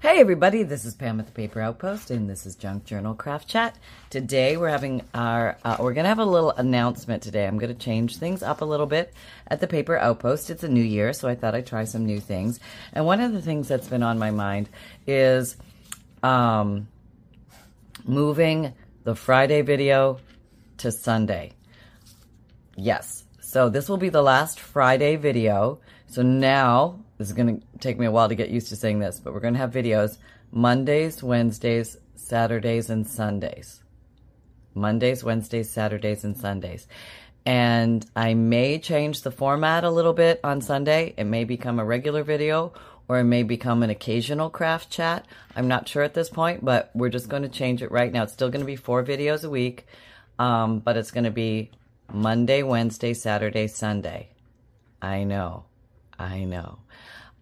Hey 0.00 0.18
everybody, 0.18 0.62
this 0.62 0.86
is 0.86 0.94
Pam 0.94 1.20
at 1.20 1.26
the 1.26 1.32
Paper 1.32 1.60
Outpost, 1.60 2.10
and 2.10 2.26
this 2.26 2.46
is 2.46 2.56
Junk 2.56 2.86
Journal 2.86 3.12
Craft 3.12 3.46
Chat. 3.46 3.76
Today 4.08 4.56
we're 4.56 4.70
having 4.70 5.02
our, 5.12 5.58
uh, 5.62 5.76
we're 5.78 5.92
gonna 5.92 6.08
have 6.08 6.18
a 6.18 6.24
little 6.24 6.52
announcement 6.52 7.22
today. 7.22 7.46
I'm 7.46 7.58
gonna 7.58 7.74
change 7.74 8.16
things 8.16 8.42
up 8.42 8.62
a 8.62 8.64
little 8.64 8.86
bit 8.86 9.12
at 9.48 9.60
the 9.60 9.66
Paper 9.66 9.98
Outpost. 9.98 10.48
It's 10.48 10.62
a 10.62 10.70
new 10.70 10.82
year, 10.82 11.12
so 11.12 11.28
I 11.28 11.34
thought 11.34 11.54
I'd 11.54 11.66
try 11.66 11.84
some 11.84 12.06
new 12.06 12.18
things. 12.18 12.60
And 12.94 13.04
one 13.04 13.20
of 13.20 13.34
the 13.34 13.42
things 13.42 13.68
that's 13.68 13.88
been 13.88 14.02
on 14.02 14.18
my 14.18 14.30
mind 14.30 14.70
is 15.06 15.58
um, 16.22 16.88
moving 18.06 18.72
the 19.04 19.14
Friday 19.14 19.60
video 19.60 20.18
to 20.78 20.92
Sunday. 20.92 21.52
Yes, 22.74 23.24
so 23.42 23.68
this 23.68 23.86
will 23.86 23.98
be 23.98 24.08
the 24.08 24.22
last 24.22 24.60
Friday 24.60 25.16
video. 25.16 25.78
So 26.06 26.22
now 26.22 27.00
this 27.20 27.28
is 27.28 27.34
going 27.34 27.60
to 27.60 27.78
take 27.80 27.98
me 27.98 28.06
a 28.06 28.10
while 28.10 28.30
to 28.30 28.34
get 28.34 28.48
used 28.48 28.68
to 28.68 28.76
saying 28.76 28.98
this, 28.98 29.20
but 29.20 29.34
we're 29.34 29.40
going 29.40 29.52
to 29.52 29.60
have 29.60 29.72
videos 29.72 30.16
Mondays, 30.52 31.22
Wednesdays, 31.22 31.98
Saturdays, 32.14 32.88
and 32.88 33.06
Sundays. 33.06 33.82
Mondays, 34.74 35.22
Wednesdays, 35.22 35.68
Saturdays, 35.68 36.24
and 36.24 36.34
Sundays. 36.34 36.88
And 37.44 38.06
I 38.16 38.32
may 38.32 38.78
change 38.78 39.20
the 39.20 39.30
format 39.30 39.84
a 39.84 39.90
little 39.90 40.14
bit 40.14 40.40
on 40.42 40.62
Sunday. 40.62 41.12
It 41.18 41.24
may 41.24 41.44
become 41.44 41.78
a 41.78 41.84
regular 41.84 42.22
video 42.22 42.72
or 43.06 43.18
it 43.18 43.24
may 43.24 43.42
become 43.42 43.82
an 43.82 43.90
occasional 43.90 44.48
craft 44.48 44.88
chat. 44.88 45.26
I'm 45.54 45.68
not 45.68 45.88
sure 45.88 46.02
at 46.02 46.14
this 46.14 46.30
point, 46.30 46.64
but 46.64 46.90
we're 46.94 47.10
just 47.10 47.28
going 47.28 47.42
to 47.42 47.50
change 47.50 47.82
it 47.82 47.92
right 47.92 48.10
now. 48.10 48.22
It's 48.22 48.32
still 48.32 48.48
going 48.48 48.62
to 48.62 48.66
be 48.66 48.76
four 48.76 49.04
videos 49.04 49.44
a 49.44 49.50
week, 49.50 49.86
um, 50.38 50.78
but 50.78 50.96
it's 50.96 51.10
going 51.10 51.24
to 51.24 51.30
be 51.30 51.70
Monday, 52.10 52.62
Wednesday, 52.62 53.12
Saturday, 53.12 53.66
Sunday. 53.66 54.30
I 55.02 55.24
know. 55.24 55.64
I 56.18 56.44
know. 56.44 56.78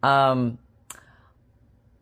Um, 0.02 0.59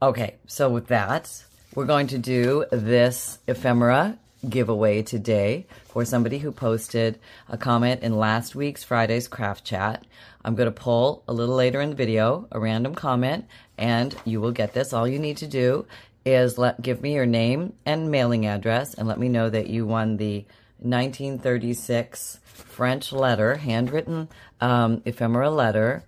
okay, 0.02 0.36
so 0.46 0.68
with 0.70 0.88
that, 0.88 1.44
we're 1.74 1.86
going 1.86 2.08
to 2.08 2.18
do 2.18 2.64
this 2.70 3.38
ephemera 3.46 4.18
giveaway 4.48 5.02
today 5.02 5.66
for 5.86 6.04
somebody 6.04 6.38
who 6.38 6.52
posted 6.52 7.18
a 7.48 7.56
comment 7.56 8.02
in 8.02 8.16
last 8.16 8.54
week's 8.54 8.84
Friday's 8.84 9.28
craft 9.28 9.64
chat. 9.64 10.04
I'm 10.44 10.54
going 10.54 10.72
to 10.72 10.80
pull 10.80 11.24
a 11.26 11.32
little 11.32 11.54
later 11.54 11.80
in 11.80 11.90
the 11.90 11.96
video 11.96 12.46
a 12.52 12.60
random 12.60 12.94
comment 12.94 13.46
and 13.76 14.14
you 14.24 14.40
will 14.40 14.52
get 14.52 14.72
this. 14.72 14.92
All 14.92 15.08
you 15.08 15.18
need 15.18 15.38
to 15.38 15.46
do 15.46 15.86
is 16.24 16.58
let 16.58 16.82
give 16.82 17.02
me 17.02 17.14
your 17.14 17.26
name 17.26 17.72
and 17.84 18.10
mailing 18.10 18.46
address 18.46 18.94
and 18.94 19.08
let 19.08 19.18
me 19.18 19.28
know 19.28 19.48
that 19.48 19.68
you 19.68 19.86
won 19.86 20.16
the 20.16 20.44
1936 20.78 22.40
French 22.44 23.12
letter, 23.12 23.56
handwritten 23.56 24.28
um, 24.60 25.02
ephemera 25.04 25.50
letter 25.50 26.04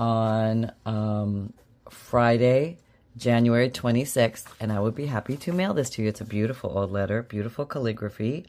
on 0.00 0.72
um, 0.86 1.52
Friday, 1.90 2.78
January 3.18 3.68
26th, 3.68 4.46
and 4.58 4.72
I 4.72 4.80
would 4.80 4.94
be 4.94 5.04
happy 5.04 5.36
to 5.36 5.52
mail 5.52 5.74
this 5.74 5.90
to 5.90 6.02
you. 6.02 6.08
It's 6.08 6.22
a 6.22 6.24
beautiful 6.24 6.76
old 6.76 6.90
letter, 6.90 7.22
beautiful 7.22 7.66
calligraphy. 7.66 8.46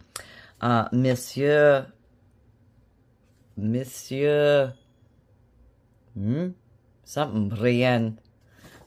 Uh, 0.62 0.88
Monsieur, 0.94 1.88
Monsieur, 3.58 4.74
hmm, 6.14 6.50
something, 7.04 7.50
Brienne. 7.50 8.18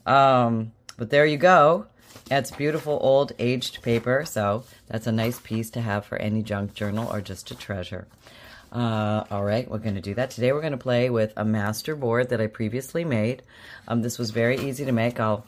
Um, 0.07 0.73
but 0.97 1.11
there 1.11 1.27
you 1.27 1.37
go. 1.37 1.87
It's 2.31 2.51
beautiful 2.51 2.99
old 3.03 3.33
aged 3.39 3.83
paper, 3.83 4.25
so 4.25 4.65
that's 4.87 5.07
a 5.07 5.13
nice 5.13 5.39
piece 5.39 5.69
to 5.71 5.83
have 5.83 6.07
for 6.07 6.17
any 6.17 6.43
junk 6.43 6.73
journal 6.73 7.13
or 7.13 7.21
just 7.21 7.51
a 7.51 7.55
treasure. 7.55 8.07
Uh, 8.75 9.23
all 9.31 9.45
right, 9.45 9.71
we're 9.71 9.79
going 9.79 9.95
to 9.95 10.01
do 10.01 10.15
that. 10.15 10.31
Today 10.31 10.53
we're 10.53 10.61
going 10.61 10.73
to 10.73 10.77
play 10.77 11.09
with 11.09 11.33
a 11.37 11.45
master 11.45 11.95
board 11.95 12.31
that 12.31 12.41
I 12.41 12.49
previously 12.49 13.05
made. 13.05 13.45
Um, 13.87 14.03
this 14.03 14.19
was 14.19 14.33
very 14.33 14.59
easy 14.59 14.85
to 14.85 14.91
make. 14.91 15.21
I'll 15.21 15.47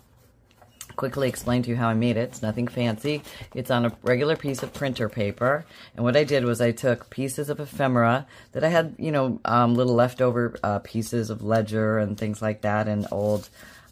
quickly 0.94 1.28
explain 1.28 1.64
to 1.64 1.70
you 1.70 1.76
how 1.76 1.88
I 1.88 1.94
made 1.94 2.16
it. 2.16 2.28
It's 2.30 2.42
nothing 2.42 2.68
fancy. 2.68 3.24
It's 3.52 3.72
on 3.72 3.84
a 3.84 3.92
regular 4.02 4.36
piece 4.36 4.62
of 4.62 4.72
printer 4.72 5.08
paper. 5.08 5.66
And 5.96 6.04
what 6.04 6.16
I 6.16 6.22
did 6.22 6.44
was 6.44 6.60
I 6.60 6.70
took 6.70 7.10
pieces 7.10 7.50
of 7.50 7.58
ephemera 7.58 8.28
that 8.52 8.62
I 8.62 8.68
had, 8.68 8.94
you 8.96 9.10
know, 9.10 9.40
um, 9.44 9.74
little 9.74 9.94
leftover 9.94 10.54
uh, 10.62 10.78
pieces 10.78 11.28
of 11.28 11.42
ledger 11.42 11.98
and 11.98 12.16
things 12.16 12.40
like 12.40 12.60
that 12.60 12.86
and 12.86 13.08
old 13.10 13.48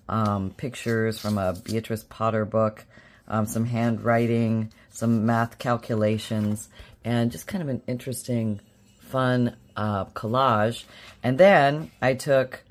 um, 0.08 0.50
pictures 0.56 1.18
from 1.18 1.38
a 1.38 1.54
Beatrix 1.54 2.04
Potter 2.08 2.44
book, 2.44 2.84
um, 3.26 3.46
some 3.46 3.64
handwriting, 3.64 4.70
some 4.90 5.26
math 5.26 5.58
calculations, 5.58 6.68
and 7.04 7.32
just 7.32 7.48
kind 7.48 7.62
of 7.62 7.68
an 7.68 7.82
interesting 7.88 8.60
fun 9.04 9.56
uh, 9.76 10.06
collage. 10.06 10.84
And 11.22 11.38
then 11.38 11.90
I 12.02 12.14
took 12.14 12.62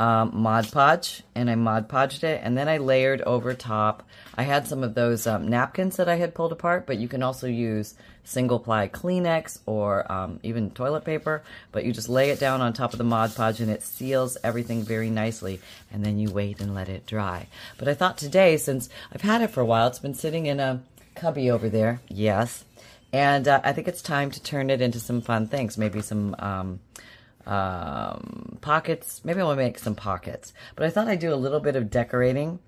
um, 0.00 0.30
Mod 0.32 0.72
Podge 0.72 1.22
and 1.34 1.50
I 1.50 1.54
Mod 1.56 1.88
Podged 1.88 2.24
it, 2.24 2.40
and 2.42 2.56
then 2.56 2.68
I 2.68 2.78
layered 2.78 3.20
over 3.22 3.52
top. 3.52 4.02
I 4.34 4.44
had 4.44 4.66
some 4.66 4.82
of 4.82 4.94
those 4.94 5.26
um, 5.26 5.48
napkins 5.48 5.96
that 5.96 6.08
I 6.08 6.16
had 6.16 6.34
pulled 6.34 6.52
apart, 6.52 6.86
but 6.86 6.96
you 6.96 7.06
can 7.06 7.22
also 7.22 7.46
use 7.46 7.94
single 8.24 8.58
ply 8.58 8.88
Kleenex 8.88 9.58
or 9.66 10.10
um, 10.10 10.40
even 10.42 10.70
toilet 10.70 11.04
paper, 11.04 11.42
but 11.70 11.84
you 11.84 11.92
just 11.92 12.08
lay 12.08 12.30
it 12.30 12.40
down 12.40 12.62
on 12.62 12.72
top 12.72 12.92
of 12.92 12.98
the 12.98 13.04
Mod 13.04 13.34
Podge 13.34 13.60
and 13.60 13.70
it 13.70 13.82
seals 13.82 14.38
everything 14.42 14.82
very 14.82 15.10
nicely, 15.10 15.60
and 15.92 16.02
then 16.02 16.18
you 16.18 16.30
wait 16.30 16.60
and 16.60 16.74
let 16.74 16.88
it 16.88 17.04
dry. 17.06 17.46
But 17.76 17.88
I 17.88 17.94
thought 17.94 18.16
today, 18.16 18.56
since 18.56 18.88
I've 19.12 19.20
had 19.20 19.42
it 19.42 19.50
for 19.50 19.60
a 19.60 19.66
while, 19.66 19.88
it's 19.88 19.98
been 19.98 20.14
sitting 20.14 20.46
in 20.46 20.60
a 20.60 20.82
cubby 21.14 21.50
over 21.50 21.68
there, 21.68 22.00
yes, 22.08 22.64
and 23.12 23.48
uh, 23.48 23.60
I 23.64 23.72
think 23.72 23.88
it's 23.88 24.02
time 24.02 24.30
to 24.30 24.42
turn 24.42 24.70
it 24.70 24.80
into 24.80 25.00
some 25.00 25.20
fun 25.20 25.46
things. 25.46 25.76
Maybe 25.76 26.00
some 26.00 26.36
um, 26.38 26.80
um, 27.46 28.58
pockets. 28.60 29.20
Maybe 29.24 29.40
I'll 29.40 29.56
make 29.56 29.78
some 29.78 29.94
pockets. 29.94 30.52
But 30.76 30.86
I 30.86 30.90
thought 30.90 31.08
I'd 31.08 31.18
do 31.18 31.32
a 31.32 31.36
little 31.36 31.60
bit 31.60 31.76
of 31.76 31.90
decorating 31.90 32.60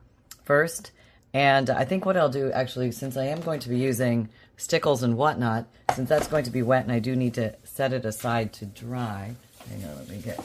first. 0.45 0.91
And 1.35 1.71
I 1.71 1.85
think 1.85 2.05
what 2.05 2.17
I'll 2.17 2.29
do, 2.29 2.53
actually, 2.53 2.93
since 2.93 3.17
I 3.17 3.27
am 3.27 3.41
going 3.41 3.61
to 3.61 3.69
be 3.69 3.79
using 3.79 4.29
stickles 4.57 5.03
and 5.03 5.17
whatnot, 5.17 5.67
since 5.95 6.09
that's 6.09 6.27
going 6.29 6.45
to 6.45 6.51
be 6.51 6.63
wet 6.63 6.83
and 6.83 6.93
I 6.93 6.99
do 6.99 7.17
need 7.17 7.35
to 7.35 7.55
set 7.65 7.93
it 7.93 8.05
aside 8.05 8.53
to 8.55 8.67
dry. 8.67 9.35
Hang 9.71 9.85
on, 9.85 9.97
let 9.97 10.09
me 10.09 10.19
get... 10.19 10.39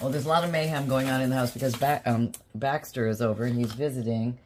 Oh, 0.00 0.08
there's 0.08 0.26
a 0.26 0.28
lot 0.28 0.42
of 0.42 0.50
mayhem 0.50 0.88
going 0.88 1.08
on 1.08 1.20
in 1.20 1.30
the 1.30 1.36
house 1.36 1.52
because 1.52 1.76
ba 1.76 2.02
um, 2.06 2.32
Baxter 2.56 3.06
is 3.06 3.22
over 3.22 3.44
and 3.44 3.56
he's 3.56 3.72
visiting. 3.72 4.36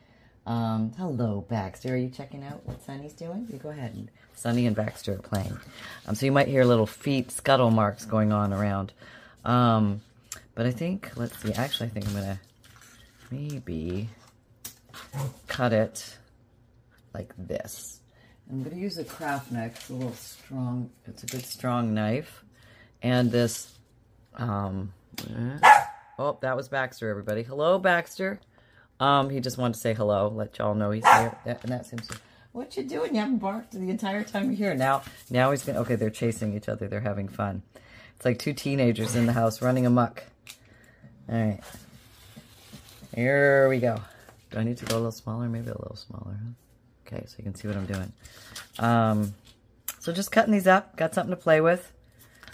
Um, 0.46 0.92
hello, 0.96 1.44
Baxter. 1.48 1.94
Are 1.94 1.96
you 1.96 2.08
checking 2.08 2.44
out 2.44 2.64
what 2.64 2.80
Sunny's 2.84 3.14
doing? 3.14 3.48
You 3.52 3.58
go 3.58 3.70
ahead 3.70 3.94
and 3.94 4.08
Sunny 4.34 4.66
and 4.66 4.76
Baxter 4.76 5.14
are 5.14 5.18
playing. 5.18 5.58
Um, 6.06 6.14
so 6.14 6.24
you 6.24 6.30
might 6.30 6.46
hear 6.46 6.64
little 6.64 6.86
feet 6.86 7.32
scuttle 7.32 7.72
marks 7.72 8.04
going 8.04 8.32
on 8.32 8.52
around. 8.52 8.92
Um, 9.44 10.02
but 10.54 10.66
I 10.66 10.70
think, 10.70 11.10
let's 11.16 11.36
see, 11.38 11.52
actually 11.52 11.86
I 11.86 11.90
think 11.90 12.06
I'm 12.06 12.12
going 12.12 12.24
to 12.24 12.38
maybe 13.32 14.08
cut 15.48 15.72
it 15.72 16.16
like 17.12 17.32
this. 17.36 18.00
I'm 18.48 18.62
going 18.62 18.76
to 18.76 18.80
use 18.80 18.98
a 18.98 19.04
craft 19.04 19.50
knife. 19.50 19.74
It's 19.76 19.90
a 19.90 19.94
little 19.94 20.12
strong. 20.12 20.90
It's 21.06 21.24
a 21.24 21.26
good 21.26 21.44
strong 21.44 21.92
knife. 21.92 22.44
And 23.02 23.32
this, 23.32 23.76
um, 24.36 24.92
oh, 26.20 26.38
that 26.40 26.56
was 26.56 26.68
Baxter, 26.68 27.10
everybody. 27.10 27.42
Hello, 27.42 27.80
Baxter. 27.80 28.38
Um, 28.98 29.30
he 29.30 29.40
just 29.40 29.58
wanted 29.58 29.74
to 29.74 29.80
say 29.80 29.94
hello, 29.94 30.28
let 30.28 30.58
y'all 30.58 30.74
know 30.74 30.90
he's 30.90 31.04
here. 31.04 31.36
and 31.44 31.72
that 31.72 31.86
seems 31.86 32.06
to 32.08 32.18
what 32.56 32.74
you 32.74 32.84
doing? 32.84 33.14
You 33.14 33.20
haven't 33.20 33.36
barked 33.36 33.72
the 33.72 33.90
entire 33.90 34.24
time 34.24 34.44
you're 34.46 34.54
here. 34.54 34.74
Now, 34.74 35.02
now 35.28 35.50
he's 35.50 35.62
gonna. 35.62 35.80
Okay, 35.80 35.94
they're 35.94 36.08
chasing 36.08 36.56
each 36.56 36.70
other. 36.70 36.88
They're 36.88 37.00
having 37.00 37.28
fun. 37.28 37.62
It's 38.16 38.24
like 38.24 38.38
two 38.38 38.54
teenagers 38.54 39.14
in 39.14 39.26
the 39.26 39.34
house 39.34 39.60
running 39.60 39.84
amok. 39.84 40.24
All 41.28 41.38
right, 41.38 41.60
here 43.14 43.68
we 43.68 43.78
go. 43.78 44.00
Do 44.50 44.58
I 44.58 44.64
need 44.64 44.78
to 44.78 44.86
go 44.86 44.94
a 44.94 44.96
little 44.96 45.12
smaller? 45.12 45.50
Maybe 45.50 45.66
a 45.66 45.76
little 45.76 45.96
smaller. 45.96 46.38
Huh? 46.42 47.14
Okay, 47.14 47.26
so 47.26 47.34
you 47.36 47.44
can 47.44 47.54
see 47.54 47.68
what 47.68 47.76
I'm 47.76 47.84
doing. 47.84 48.12
Um, 48.78 49.34
so 49.98 50.10
just 50.14 50.32
cutting 50.32 50.52
these 50.52 50.66
up. 50.66 50.96
Got 50.96 51.12
something 51.12 51.36
to 51.36 51.40
play 51.40 51.60
with. 51.60 51.92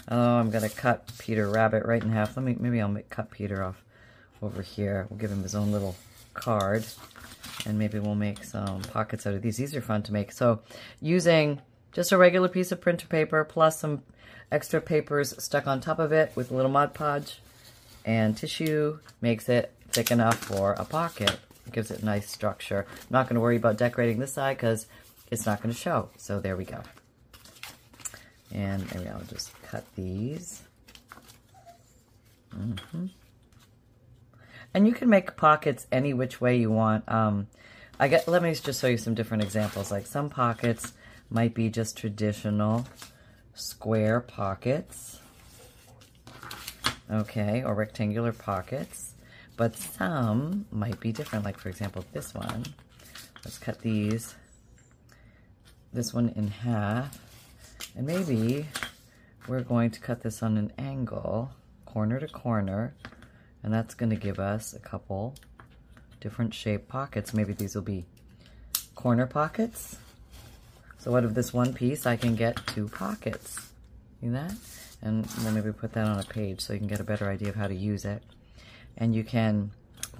Oh, 0.09 0.35
I'm 0.35 0.51
gonna 0.51 0.67
cut 0.67 1.09
Peter 1.17 1.47
Rabbit 1.47 1.85
right 1.85 2.03
in 2.03 2.09
half. 2.09 2.35
Let 2.35 2.45
me. 2.45 2.57
Maybe 2.59 2.81
I'll 2.81 2.89
make, 2.89 3.09
cut 3.09 3.31
Peter 3.31 3.63
off 3.63 3.81
over 4.41 4.61
here. 4.61 5.07
We'll 5.09 5.19
give 5.19 5.31
him 5.31 5.43
his 5.43 5.55
own 5.55 5.71
little 5.71 5.95
card 6.33 6.85
and 7.65 7.77
maybe 7.77 7.99
we'll 7.99 8.15
make 8.15 8.43
some 8.43 8.81
pockets 8.81 9.25
out 9.25 9.33
of 9.33 9.41
these. 9.41 9.57
These 9.57 9.75
are 9.75 9.81
fun 9.81 10.03
to 10.03 10.13
make. 10.13 10.31
So 10.31 10.59
using 11.01 11.61
just 11.91 12.11
a 12.11 12.17
regular 12.17 12.49
piece 12.49 12.71
of 12.71 12.81
printer 12.81 13.07
paper 13.07 13.43
plus 13.43 13.79
some 13.79 14.01
extra 14.51 14.81
papers 14.81 15.33
stuck 15.43 15.67
on 15.67 15.81
top 15.81 15.99
of 15.99 16.11
it 16.11 16.31
with 16.35 16.51
a 16.51 16.55
little 16.55 16.71
Mod 16.71 16.93
Podge 16.93 17.41
and 18.05 18.35
tissue 18.35 18.99
makes 19.21 19.47
it 19.49 19.73
thick 19.89 20.11
enough 20.11 20.37
for 20.37 20.73
a 20.73 20.85
pocket. 20.85 21.37
It 21.65 21.73
gives 21.73 21.91
it 21.91 22.03
nice 22.03 22.29
structure. 22.29 22.85
I'm 22.89 23.07
not 23.09 23.27
going 23.27 23.35
to 23.35 23.41
worry 23.41 23.55
about 23.55 23.77
decorating 23.77 24.19
this 24.19 24.33
side 24.33 24.57
because 24.57 24.87
it's 25.31 25.45
not 25.45 25.61
going 25.61 25.73
to 25.73 25.79
show. 25.79 26.09
So 26.17 26.39
there 26.39 26.57
we 26.57 26.65
go. 26.65 26.81
And 28.51 28.83
maybe 28.93 29.07
I'll 29.07 29.21
just 29.21 29.51
cut 29.63 29.83
these. 29.95 30.61
Mm 32.55 32.75
-hmm. 32.91 33.22
And 34.73 34.87
you 34.87 34.93
can 34.93 35.09
make 35.09 35.35
pockets 35.35 35.87
any 35.91 36.13
which 36.13 36.41
way 36.41 36.57
you 36.57 36.71
want. 36.71 37.07
Um, 37.07 37.47
I 37.99 38.07
get. 38.07 38.27
Let 38.27 38.41
me 38.41 38.53
just 38.53 38.81
show 38.81 38.87
you 38.87 38.97
some 38.97 39.13
different 39.13 39.43
examples. 39.43 39.91
Like 39.91 40.07
some 40.07 40.29
pockets 40.29 40.93
might 41.29 41.53
be 41.53 41.69
just 41.69 41.97
traditional 41.97 42.85
square 43.53 44.19
pockets. 44.19 45.19
Okay, 47.11 47.63
or 47.63 47.75
rectangular 47.75 48.33
pockets. 48.33 49.13
But 49.55 49.75
some 49.75 50.65
might 50.71 50.99
be 50.99 51.11
different. 51.11 51.45
Like, 51.45 51.59
for 51.59 51.69
example, 51.69 52.03
this 52.11 52.33
one 52.33 52.65
let's 53.43 53.57
cut 53.57 53.81
these, 53.81 54.35
this 55.91 56.13
one 56.13 56.29
in 56.29 56.47
half. 56.47 57.19
And 57.95 58.07
maybe 58.07 58.65
we're 59.47 59.61
going 59.61 59.91
to 59.91 59.99
cut 59.99 60.21
this 60.21 60.41
on 60.41 60.57
an 60.57 60.71
angle, 60.77 61.51
corner 61.85 62.19
to 62.19 62.27
corner. 62.27 62.93
And 63.63 63.73
that's 63.73 63.95
going 63.95 64.09
to 64.09 64.15
give 64.15 64.39
us 64.39 64.73
a 64.73 64.79
couple 64.79 65.35
different 66.19 66.53
shaped 66.53 66.87
pockets. 66.87 67.33
Maybe 67.33 67.53
these 67.53 67.75
will 67.75 67.81
be 67.81 68.05
corner 68.95 69.25
pockets. 69.25 69.97
So 70.99 71.15
out 71.15 71.23
of 71.23 71.33
this 71.33 71.53
one 71.53 71.73
piece, 71.73 72.05
I 72.05 72.15
can 72.15 72.35
get 72.35 72.65
two 72.67 72.87
pockets. 72.87 73.59
See 74.21 74.29
that? 74.29 74.53
And 75.01 75.27
we'll 75.43 75.51
maybe 75.51 75.71
put 75.73 75.93
that 75.93 76.07
on 76.07 76.19
a 76.19 76.23
page 76.23 76.61
so 76.61 76.73
you 76.73 76.79
can 76.79 76.87
get 76.87 77.01
a 77.01 77.03
better 77.03 77.29
idea 77.29 77.49
of 77.49 77.55
how 77.55 77.67
to 77.67 77.75
use 77.75 78.05
it. 78.05 78.23
And 78.97 79.13
you 79.13 79.23
can 79.23 79.71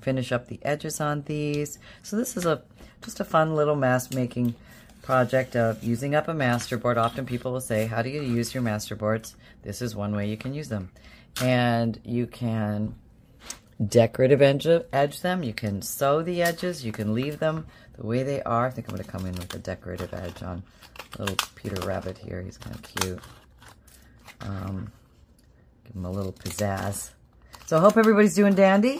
finish 0.01 0.31
up 0.31 0.47
the 0.47 0.59
edges 0.63 0.99
on 0.99 1.21
these. 1.21 1.79
So 2.01 2.17
this 2.17 2.35
is 2.35 2.45
a 2.45 2.63
just 3.01 3.19
a 3.19 3.25
fun 3.25 3.55
little 3.55 3.75
mask 3.75 4.13
making 4.13 4.55
project 5.01 5.55
of 5.55 5.83
using 5.83 6.15
up 6.15 6.27
a 6.27 6.33
masterboard. 6.33 6.97
Often 6.97 7.25
people 7.25 7.51
will 7.51 7.61
say, 7.61 7.85
how 7.85 8.01
do 8.01 8.09
you 8.09 8.21
use 8.21 8.53
your 8.53 8.63
masterboards? 8.63 9.35
This 9.61 9.81
is 9.81 9.95
one 9.95 10.15
way 10.15 10.29
you 10.29 10.37
can 10.37 10.53
use 10.53 10.69
them. 10.69 10.89
And 11.41 11.99
you 12.03 12.27
can 12.27 12.95
decorative 13.87 14.41
edge, 14.41 14.67
edge 14.91 15.21
them. 15.21 15.43
You 15.43 15.53
can 15.53 15.81
sew 15.81 16.21
the 16.21 16.41
edges. 16.41 16.85
You 16.85 16.91
can 16.91 17.13
leave 17.13 17.39
them 17.39 17.65
the 17.97 18.05
way 18.05 18.23
they 18.23 18.41
are. 18.43 18.67
I 18.67 18.69
think 18.69 18.87
I'm 18.87 18.95
going 18.95 19.05
to 19.05 19.11
come 19.11 19.25
in 19.25 19.33
with 19.35 19.53
a 19.53 19.59
decorative 19.59 20.13
edge 20.13 20.41
on 20.43 20.63
little 21.17 21.37
Peter 21.55 21.79
Rabbit 21.85 22.17
here. 22.17 22.41
He's 22.41 22.57
kind 22.57 22.75
of 22.75 22.81
cute. 22.81 23.19
Um, 24.41 24.91
give 25.85 25.95
him 25.95 26.05
a 26.05 26.11
little 26.11 26.33
pizzazz. 26.33 27.11
So 27.65 27.77
I 27.77 27.79
hope 27.79 27.97
everybody's 27.97 28.35
doing 28.35 28.55
dandy. 28.55 28.99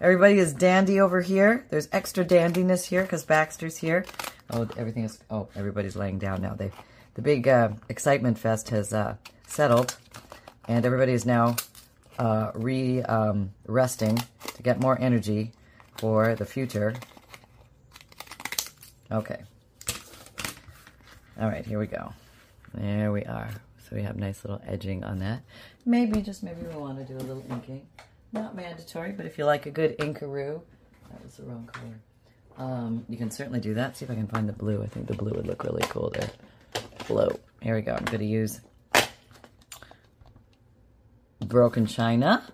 Everybody 0.00 0.38
is 0.38 0.54
dandy 0.54 1.00
over 1.00 1.20
here. 1.20 1.66
There's 1.68 1.88
extra 1.92 2.24
dandiness 2.24 2.86
here 2.86 3.02
because 3.02 3.24
Baxter's 3.24 3.76
here. 3.76 4.06
Oh, 4.50 4.68
everything 4.76 5.04
is, 5.04 5.20
oh, 5.30 5.48
everybody's 5.54 5.94
laying 5.94 6.18
down 6.18 6.40
now. 6.40 6.54
They, 6.54 6.72
the 7.14 7.22
big 7.22 7.46
uh, 7.46 7.70
excitement 7.88 8.38
fest 8.38 8.70
has 8.70 8.92
uh, 8.92 9.16
settled 9.46 9.96
and 10.66 10.86
everybody 10.86 11.12
is 11.12 11.26
now 11.26 11.56
uh, 12.20 12.52
re-resting 12.54 14.18
um, 14.18 14.24
to 14.54 14.62
get 14.62 14.78
more 14.78 15.00
energy 15.00 15.52
for 15.96 16.34
the 16.34 16.44
future. 16.44 16.94
Okay. 19.10 19.40
All 21.40 21.48
right, 21.48 21.64
here 21.64 21.78
we 21.78 21.86
go. 21.86 22.12
There 22.74 23.10
we 23.10 23.24
are. 23.24 23.50
So 23.78 23.96
we 23.96 24.02
have 24.02 24.16
nice 24.16 24.44
little 24.44 24.60
edging 24.66 25.02
on 25.02 25.18
that. 25.20 25.40
Maybe, 25.86 26.20
just 26.20 26.42
maybe 26.42 26.60
we 26.62 26.76
want 26.76 26.98
to 26.98 27.04
do 27.04 27.16
a 27.18 27.24
little 27.24 27.44
inking. 27.50 27.86
Not 28.32 28.54
mandatory, 28.54 29.12
but 29.12 29.24
if 29.24 29.38
you 29.38 29.46
like 29.46 29.64
a 29.64 29.70
good 29.70 29.98
inkaroo, 29.98 30.60
that 31.10 31.24
was 31.24 31.36
the 31.36 31.44
wrong 31.44 31.68
color. 31.72 32.00
Um, 32.58 33.06
you 33.08 33.16
can 33.16 33.30
certainly 33.30 33.60
do 33.60 33.72
that. 33.74 33.96
See 33.96 34.04
if 34.04 34.10
I 34.10 34.14
can 34.14 34.28
find 34.28 34.46
the 34.46 34.52
blue. 34.52 34.82
I 34.82 34.86
think 34.86 35.06
the 35.06 35.14
blue 35.14 35.32
would 35.32 35.46
look 35.46 35.64
really 35.64 35.82
cool 35.88 36.10
there. 36.10 36.30
Blue. 37.08 37.30
Here 37.62 37.74
we 37.74 37.80
go. 37.80 37.94
I'm 37.94 38.04
going 38.04 38.20
to 38.20 38.26
use 38.26 38.60
broken 41.50 41.84
china. 41.84 42.44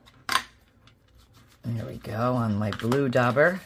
There 1.65 1.85
we 1.85 1.99
go 1.99 2.33
on 2.33 2.57
my 2.57 2.71
blue 2.71 3.11
dauber. 3.11 3.61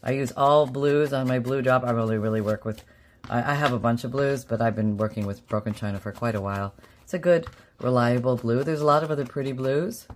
I 0.00 0.12
use 0.12 0.32
all 0.36 0.66
blues 0.66 1.12
on 1.12 1.26
my 1.26 1.40
blue 1.40 1.60
job. 1.60 1.84
I 1.84 1.90
really, 1.90 2.16
really 2.16 2.40
work 2.40 2.64
with, 2.64 2.84
I, 3.28 3.52
I, 3.52 3.54
have 3.54 3.72
a 3.72 3.78
bunch 3.78 4.04
of 4.04 4.12
blues, 4.12 4.44
but 4.44 4.62
I've 4.62 4.76
been 4.76 4.96
working 4.96 5.26
with 5.26 5.46
Broken 5.48 5.74
China 5.74 5.98
for 5.98 6.12
quite 6.12 6.36
a 6.36 6.40
while. 6.40 6.72
It's 7.02 7.14
a 7.14 7.18
good, 7.18 7.48
reliable 7.80 8.36
blue. 8.36 8.62
There's 8.62 8.80
a 8.80 8.86
lot 8.86 9.02
of 9.02 9.10
other 9.10 9.26
pretty 9.26 9.52
blues 9.52 10.06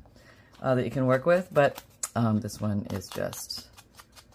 uh, 0.62 0.76
that 0.76 0.84
you 0.84 0.90
can 0.90 1.06
work 1.06 1.26
with, 1.26 1.49
but 1.50 1.82
um, 2.14 2.40
this 2.40 2.60
one 2.60 2.87
is 2.90 3.08
just 3.08 3.66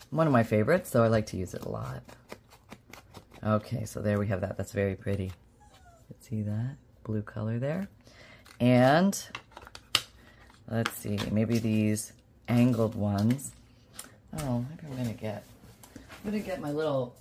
one 0.10 0.28
of 0.28 0.34
my 0.34 0.44
favorites, 0.44 0.90
so 0.90 1.02
I 1.02 1.08
like 1.08 1.28
to 1.28 1.38
use 1.38 1.54
it 1.54 1.64
a 1.64 1.70
lot. 1.70 2.04
Okay, 3.42 3.86
so 3.86 4.02
there 4.02 4.20
we 4.20 4.28
have 4.28 4.42
that. 4.42 4.58
That's 4.58 4.74
very 4.74 4.96
pretty. 4.96 5.32
See 6.20 6.42
that? 6.42 6.76
Blue 7.04 7.22
color 7.22 7.60
there. 7.60 7.88
And 8.60 9.22
let's 10.70 10.92
see, 10.94 11.20
maybe 11.32 11.60
these 11.60 12.14
angled 12.48 12.96
ones. 12.96 13.52
Oh, 14.40 14.66
maybe 14.70 14.82
I'm 14.90 14.98
gonna 14.98 15.14
get, 15.14 15.44
I'm 15.96 16.32
gonna 16.32 16.44
get 16.44 16.62
my 16.62 16.72
little 16.72 17.16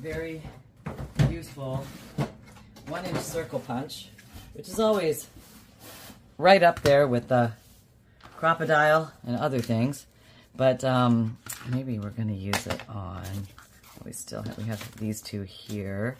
very 0.00 0.42
useful 1.30 1.84
one 2.88 3.04
inch 3.04 3.18
circle 3.18 3.60
punch, 3.60 4.08
which 4.54 4.68
is 4.68 4.78
always 4.78 5.28
right 6.38 6.62
up 6.62 6.82
there 6.82 7.06
with 7.06 7.28
the 7.28 7.52
Crop-A-Dile 8.36 9.12
and 9.26 9.36
other 9.36 9.60
things. 9.60 10.06
But 10.56 10.84
um, 10.84 11.38
maybe 11.68 11.98
we're 11.98 12.10
gonna 12.10 12.32
use 12.32 12.66
it 12.66 12.80
on, 12.88 13.24
we 14.04 14.12
still 14.12 14.42
have, 14.42 14.58
we 14.58 14.64
have 14.64 14.96
these 14.96 15.22
two 15.22 15.42
here. 15.42 16.16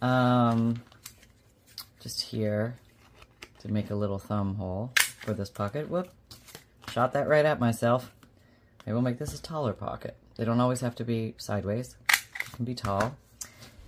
Um, 0.00 0.82
just 2.00 2.22
here 2.22 2.74
to 3.60 3.72
make 3.72 3.90
a 3.90 3.94
little 3.94 4.18
thumb 4.18 4.56
hole 4.56 4.92
for 5.20 5.32
this 5.32 5.50
pocket. 5.50 5.88
Whoop, 5.88 6.08
shot 6.90 7.12
that 7.12 7.28
right 7.28 7.44
at 7.44 7.60
myself. 7.60 8.12
Maybe 8.84 8.94
we'll 8.94 9.02
make 9.02 9.18
this 9.18 9.38
a 9.38 9.42
taller 9.42 9.72
pocket. 9.72 10.16
They 10.36 10.44
don't 10.44 10.60
always 10.60 10.80
have 10.80 10.94
to 10.96 11.04
be 11.04 11.34
sideways. 11.36 11.96
It 12.10 12.52
can 12.52 12.64
be 12.64 12.74
tall. 12.74 13.16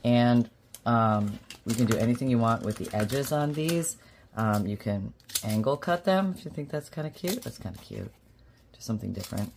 And 0.05 0.51
um, 0.85 1.39
we 1.65 1.75
can 1.75 1.87
do 1.87 1.97
anything 1.97 2.29
you 2.29 2.39
want 2.39 2.63
with 2.63 2.77
the 2.77 2.95
edges 2.95 3.33
on 3.33 3.55
these. 3.55 3.97
Um, 4.37 4.67
you 4.67 4.77
can 4.77 5.13
angle 5.45 5.77
cut 5.77 6.05
them 6.05 6.35
if 6.37 6.45
you 6.45 6.51
think 6.51 6.71
that's 6.71 6.89
kind 6.89 7.07
of 7.07 7.15
cute. 7.15 7.43
That's 7.43 7.59
kind 7.59 7.75
of 7.75 7.83
cute. 7.83 8.13
Just 8.73 8.87
something 8.87 9.13
different. 9.13 9.53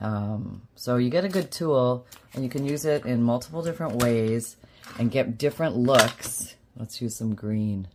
Um, 0.00 0.62
so 0.76 0.96
you 0.96 1.10
get 1.10 1.24
a 1.24 1.28
good 1.28 1.50
tool 1.50 2.06
and 2.34 2.42
you 2.42 2.50
can 2.50 2.64
use 2.64 2.84
it 2.84 3.04
in 3.04 3.22
multiple 3.22 3.62
different 3.62 3.96
ways 3.96 4.56
and 4.98 5.10
get 5.10 5.38
different 5.38 5.76
looks. 5.76 6.54
Let's 6.76 7.00
use 7.02 7.16
some 7.16 7.34
green. 7.34 7.88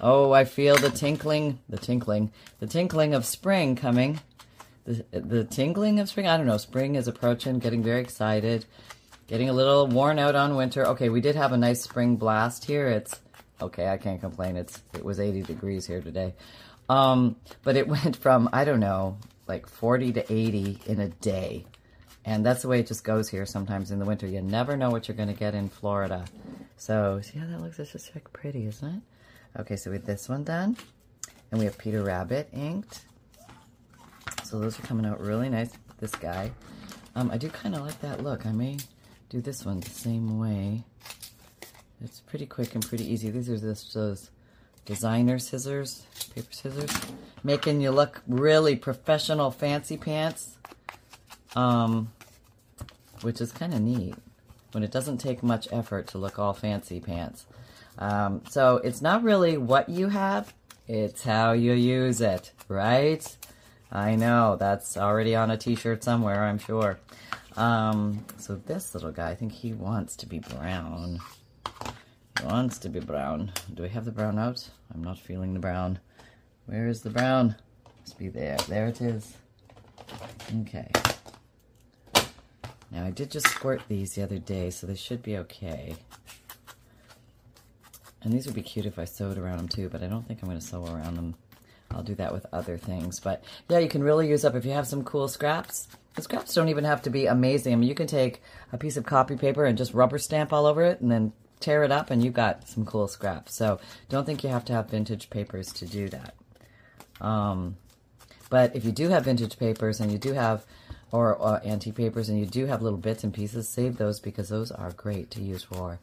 Oh, 0.00 0.32
I 0.32 0.44
feel 0.44 0.76
the 0.76 0.90
tinkling, 0.90 1.58
the 1.68 1.76
tinkling, 1.76 2.32
the 2.58 2.66
tinkling 2.66 3.14
of 3.14 3.24
spring 3.24 3.76
coming. 3.76 4.20
The, 4.86 5.04
the 5.12 5.44
tingling 5.44 6.00
of 6.00 6.08
spring, 6.08 6.26
I 6.26 6.36
don't 6.36 6.46
know, 6.46 6.56
spring 6.56 6.94
is 6.94 7.06
approaching, 7.06 7.58
getting 7.58 7.82
very 7.82 8.00
excited, 8.00 8.64
getting 9.26 9.48
a 9.48 9.52
little 9.52 9.86
worn 9.86 10.18
out 10.18 10.34
on 10.34 10.56
winter. 10.56 10.86
Okay, 10.88 11.10
we 11.10 11.20
did 11.20 11.36
have 11.36 11.52
a 11.52 11.56
nice 11.56 11.82
spring 11.82 12.16
blast 12.16 12.64
here. 12.64 12.88
It's, 12.88 13.20
okay, 13.60 13.88
I 13.88 13.98
can't 13.98 14.20
complain. 14.20 14.56
It's 14.56 14.82
It 14.94 15.04
was 15.04 15.20
80 15.20 15.42
degrees 15.42 15.86
here 15.86 16.00
today. 16.00 16.34
Um, 16.88 17.36
but 17.62 17.76
it 17.76 17.86
went 17.94 18.16
from, 18.16 18.48
I 18.52 18.64
don't 18.64 18.80
know, 18.80 19.18
like 19.46 19.68
40 19.68 20.12
to 20.14 20.32
80 20.32 20.80
in 20.86 21.00
a 21.00 21.08
day. 21.08 21.66
And 22.24 22.44
that's 22.44 22.62
the 22.62 22.68
way 22.68 22.80
it 22.80 22.86
just 22.86 23.04
goes 23.04 23.28
here 23.28 23.46
sometimes 23.46 23.90
in 23.90 23.98
the 23.98 24.04
winter. 24.04 24.26
You 24.26 24.42
never 24.42 24.76
know 24.76 24.90
what 24.90 25.08
you're 25.08 25.16
going 25.16 25.28
to 25.28 25.34
get 25.34 25.54
in 25.54 25.68
Florida. 25.68 26.24
So, 26.76 27.20
see 27.22 27.38
how 27.38 27.46
that 27.46 27.60
looks? 27.60 27.78
It's 27.78 27.92
just 27.92 28.14
like 28.14 28.32
pretty, 28.32 28.66
isn't 28.66 28.88
it? 28.88 29.02
Okay, 29.58 29.76
so 29.76 29.90
we 29.90 29.96
have 29.96 30.06
this 30.06 30.28
one 30.28 30.44
done. 30.44 30.76
And 31.50 31.58
we 31.58 31.64
have 31.64 31.76
Peter 31.76 32.02
Rabbit 32.02 32.48
inked. 32.52 33.00
So 34.44 34.58
those 34.58 34.78
are 34.78 34.82
coming 34.82 35.06
out 35.06 35.20
really 35.20 35.48
nice. 35.48 35.70
This 35.98 36.14
guy. 36.14 36.52
Um, 37.14 37.30
I 37.30 37.38
do 37.38 37.48
kind 37.48 37.74
of 37.74 37.82
like 37.82 38.00
that 38.00 38.22
look. 38.22 38.46
I 38.46 38.52
may 38.52 38.78
do 39.28 39.40
this 39.40 39.64
one 39.64 39.80
the 39.80 39.90
same 39.90 40.38
way. 40.38 40.84
It's 42.02 42.20
pretty 42.20 42.46
quick 42.46 42.74
and 42.74 42.86
pretty 42.86 43.10
easy. 43.12 43.30
These 43.30 43.50
are 43.50 43.58
just 43.58 43.92
those 43.92 44.30
designer 44.84 45.38
scissors, 45.38 46.06
paper 46.34 46.52
scissors, 46.52 46.90
making 47.44 47.80
you 47.80 47.90
look 47.90 48.22
really 48.26 48.76
professional 48.76 49.50
fancy 49.50 49.96
pants, 49.96 50.56
um, 51.54 52.10
which 53.22 53.40
is 53.40 53.52
kind 53.52 53.74
of 53.74 53.80
neat 53.80 54.14
when 54.72 54.82
it 54.82 54.90
doesn't 54.90 55.18
take 55.18 55.42
much 55.42 55.68
effort 55.72 56.06
to 56.08 56.18
look 56.18 56.38
all 56.38 56.54
fancy 56.54 57.00
pants. 57.00 57.46
Um, 57.98 58.42
so 58.48 58.76
it's 58.76 59.02
not 59.02 59.22
really 59.22 59.56
what 59.56 59.88
you 59.88 60.08
have, 60.08 60.54
it's 60.88 61.22
how 61.22 61.52
you 61.52 61.72
use 61.72 62.20
it, 62.20 62.52
right? 62.68 63.36
I 63.92 64.14
know, 64.16 64.56
that's 64.56 64.96
already 64.96 65.34
on 65.34 65.50
a 65.50 65.56
t-shirt 65.56 66.02
somewhere, 66.04 66.44
I'm 66.44 66.58
sure. 66.58 66.98
Um, 67.56 68.24
so 68.38 68.54
this 68.54 68.94
little 68.94 69.10
guy, 69.10 69.30
I 69.30 69.34
think 69.34 69.52
he 69.52 69.72
wants 69.72 70.16
to 70.16 70.26
be 70.26 70.38
brown. 70.38 71.20
He 72.38 72.46
wants 72.46 72.78
to 72.78 72.88
be 72.88 73.00
brown. 73.00 73.52
Do 73.74 73.82
we 73.82 73.88
have 73.90 74.04
the 74.04 74.12
brown 74.12 74.38
out? 74.38 74.68
I'm 74.94 75.02
not 75.02 75.18
feeling 75.18 75.52
the 75.52 75.60
brown. 75.60 75.98
Where 76.66 76.88
is 76.88 77.02
the 77.02 77.10
brown? 77.10 77.56
Must 78.00 78.18
be 78.18 78.28
there. 78.28 78.56
There 78.68 78.86
it 78.86 79.00
is. 79.00 79.34
Okay. 80.60 80.90
Now, 82.92 83.04
I 83.04 83.10
did 83.10 83.30
just 83.30 83.48
squirt 83.48 83.82
these 83.88 84.14
the 84.14 84.22
other 84.22 84.38
day, 84.38 84.70
so 84.70 84.86
they 84.86 84.96
should 84.96 85.22
be 85.22 85.36
okay. 85.38 85.96
And 88.22 88.32
these 88.32 88.46
would 88.46 88.54
be 88.54 88.62
cute 88.62 88.86
if 88.86 88.98
I 88.98 89.04
sewed 89.04 89.38
around 89.38 89.58
them 89.58 89.68
too, 89.68 89.88
but 89.88 90.02
I 90.02 90.06
don't 90.06 90.26
think 90.26 90.42
I'm 90.42 90.48
going 90.48 90.60
to 90.60 90.66
sew 90.66 90.84
around 90.84 91.16
them. 91.16 91.34
I'll 91.90 92.02
do 92.02 92.14
that 92.16 92.32
with 92.32 92.46
other 92.52 92.76
things. 92.76 93.18
But 93.18 93.42
yeah, 93.68 93.78
you 93.78 93.88
can 93.88 94.02
really 94.02 94.28
use 94.28 94.44
up 94.44 94.54
if 94.54 94.64
you 94.64 94.72
have 94.72 94.86
some 94.86 95.04
cool 95.04 95.26
scraps. 95.26 95.88
The 96.14 96.22
scraps 96.22 96.54
don't 96.54 96.68
even 96.68 96.84
have 96.84 97.02
to 97.02 97.10
be 97.10 97.26
amazing. 97.26 97.72
I 97.72 97.76
mean, 97.76 97.88
you 97.88 97.94
can 97.94 98.06
take 98.06 98.42
a 98.72 98.78
piece 98.78 98.96
of 98.96 99.04
copy 99.04 99.36
paper 99.36 99.64
and 99.64 99.78
just 99.78 99.94
rubber 99.94 100.18
stamp 100.18 100.52
all 100.52 100.66
over 100.66 100.82
it 100.82 101.00
and 101.00 101.10
then 101.10 101.32
tear 101.60 101.82
it 101.82 101.92
up 101.92 102.10
and 102.10 102.22
you've 102.24 102.34
got 102.34 102.68
some 102.68 102.84
cool 102.84 103.08
scraps. 103.08 103.54
So 103.54 103.80
don't 104.08 104.24
think 104.24 104.42
you 104.44 104.50
have 104.50 104.64
to 104.66 104.72
have 104.72 104.90
vintage 104.90 105.30
papers 105.30 105.72
to 105.74 105.86
do 105.86 106.08
that. 106.08 106.34
Um, 107.20 107.76
but 108.48 108.74
if 108.74 108.84
you 108.84 108.92
do 108.92 109.08
have 109.08 109.24
vintage 109.24 109.58
papers 109.58 110.00
and 110.00 110.10
you 110.10 110.18
do 110.18 110.32
have 110.32 110.64
or 111.12 111.40
uh, 111.42 111.60
antique 111.64 111.96
papers 111.96 112.28
and 112.28 112.38
you 112.38 112.46
do 112.46 112.66
have 112.66 112.82
little 112.82 112.98
bits 112.98 113.24
and 113.24 113.34
pieces, 113.34 113.68
save 113.68 113.96
those 113.96 114.20
because 114.20 114.48
those 114.48 114.70
are 114.70 114.92
great 114.92 115.30
to 115.32 115.42
use 115.42 115.62
for 115.62 115.98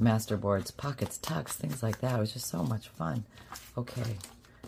masterboards, 0.00 0.76
pockets, 0.76 1.18
tucks, 1.18 1.54
things 1.54 1.82
like 1.82 2.00
that. 2.00 2.16
It 2.16 2.20
was 2.20 2.32
just 2.32 2.48
so 2.48 2.62
much 2.62 2.88
fun. 2.88 3.24
Okay, 3.76 4.16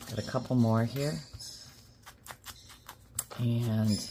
got 0.09 0.19
a 0.19 0.23
couple 0.23 0.57
more 0.57 0.85
here. 0.85 1.15
And 3.39 4.11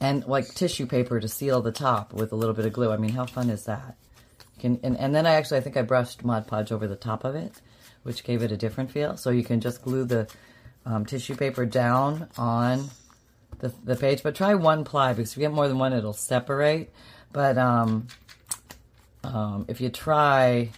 and 0.00 0.26
like 0.26 0.54
tissue 0.54 0.86
paper 0.86 1.18
to 1.20 1.28
seal 1.28 1.60
the 1.62 1.72
top 1.72 2.12
with 2.12 2.32
a 2.32 2.36
little 2.36 2.54
bit 2.54 2.66
of 2.66 2.72
glue. 2.72 2.92
I 2.92 2.96
mean, 2.96 3.10
how 3.10 3.26
fun 3.26 3.50
is 3.50 3.64
that? 3.64 3.96
Can, 4.58 4.80
and, 4.82 4.96
and 4.96 5.14
then 5.14 5.26
I 5.26 5.34
actually, 5.34 5.58
I 5.58 5.60
think 5.60 5.76
I 5.76 5.82
brushed 5.82 6.24
Mod 6.24 6.46
Podge 6.46 6.72
over 6.72 6.86
the 6.86 6.96
top 6.96 7.24
of 7.24 7.34
it, 7.34 7.60
which 8.02 8.24
gave 8.24 8.42
it 8.42 8.52
a 8.52 8.56
different 8.56 8.90
feel. 8.90 9.16
So 9.16 9.30
you 9.30 9.44
can 9.44 9.60
just 9.60 9.82
glue 9.82 10.04
the 10.04 10.28
um, 10.84 11.04
tissue 11.04 11.34
paper 11.34 11.66
down 11.66 12.28
on 12.38 12.88
the, 13.58 13.72
the 13.84 13.96
page, 13.96 14.22
but 14.22 14.34
try 14.34 14.54
one 14.54 14.84
ply 14.84 15.12
because 15.12 15.32
if 15.32 15.38
you 15.38 15.42
get 15.42 15.52
more 15.52 15.68
than 15.68 15.78
one, 15.78 15.92
it'll 15.92 16.12
separate. 16.12 16.92
But 17.32 17.58
um, 17.58 18.06
um, 19.24 19.66
if 19.68 19.80
you 19.80 19.88
try, 19.90 20.70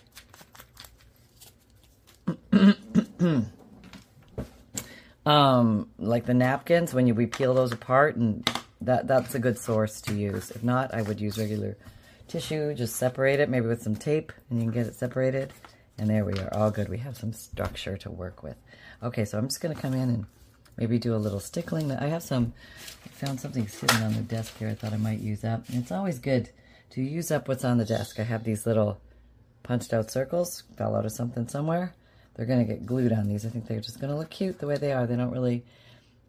um, 5.27 5.89
like 5.99 6.27
the 6.27 6.35
napkins, 6.35 6.93
when 6.95 7.07
you 7.07 7.15
we 7.15 7.27
peel 7.27 7.55
those 7.55 7.73
apart, 7.73 8.17
and 8.17 8.49
that 8.81 9.07
that's 9.07 9.35
a 9.35 9.39
good 9.39 9.59
source 9.59 10.01
to 10.03 10.15
use. 10.15 10.51
If 10.51 10.63
not, 10.65 10.95
I 10.95 11.03
would 11.03 11.21
use 11.21 11.39
regular 11.39 11.77
tissue, 12.29 12.75
just 12.75 12.97
separate 12.97 13.41
it, 13.41 13.49
maybe 13.49 13.67
with 13.67 13.83
some 13.83 13.97
tape, 13.97 14.33
and 14.51 14.59
you 14.59 14.65
can 14.67 14.73
get 14.73 14.87
it 14.87 14.95
separated. 14.95 15.53
And 15.99 16.09
there 16.09 16.25
we 16.25 16.35
are, 16.35 16.55
all 16.55 16.71
good. 16.71 16.89
We 16.89 16.99
have 16.99 17.17
some 17.17 17.33
structure 17.33 17.97
to 17.99 18.11
work 18.11 18.43
with. 18.43 18.57
Okay, 19.03 19.25
so 19.25 19.37
I'm 19.37 19.49
just 19.49 19.61
to 19.75 19.75
come 19.75 19.95
in 19.95 20.09
and 20.09 20.27
maybe 20.77 20.99
do 20.99 21.15
a 21.15 21.19
little 21.19 21.41
stickling. 21.41 21.91
I 21.91 22.07
have 22.07 22.23
some, 22.23 22.53
found 23.19 23.41
something 23.41 23.67
sitting 23.67 24.01
on 24.03 24.15
the 24.15 24.21
desk 24.21 24.57
here 24.59 24.69
I 24.69 24.75
thought 24.75 24.93
I 24.93 24.97
might 24.97 25.19
use 25.19 25.45
up. 25.45 25.69
And 25.69 25.83
it's 25.83 25.91
always 25.91 26.21
good 26.21 26.51
to 26.91 27.03
use 27.03 27.33
up 27.33 27.49
what's 27.49 27.65
on 27.65 27.77
the 27.77 27.85
desk. 27.85 28.21
I 28.21 28.23
have 28.23 28.45
these 28.45 28.65
little 28.65 29.01
punched 29.65 29.93
out 29.93 30.11
circles, 30.11 30.63
fell 30.77 30.95
out 30.95 31.05
of 31.05 31.11
something 31.11 31.49
somewhere. 31.49 31.95
They're 32.35 32.47
going 32.47 32.65
to 32.65 32.73
get 32.73 32.87
glued 32.87 33.13
on 33.13 33.27
these. 33.27 33.45
I 33.45 33.49
think 33.49 33.67
they're 33.67 33.81
just 33.81 34.01
going 34.01 34.13
to 34.13 34.17
look 34.17 34.31
cute 34.31 34.61
the 34.61 34.69
way 34.69 34.77
they 34.77 34.93
are. 34.93 35.05
They 35.05 35.17
don't 35.17 35.33
really 35.33 35.65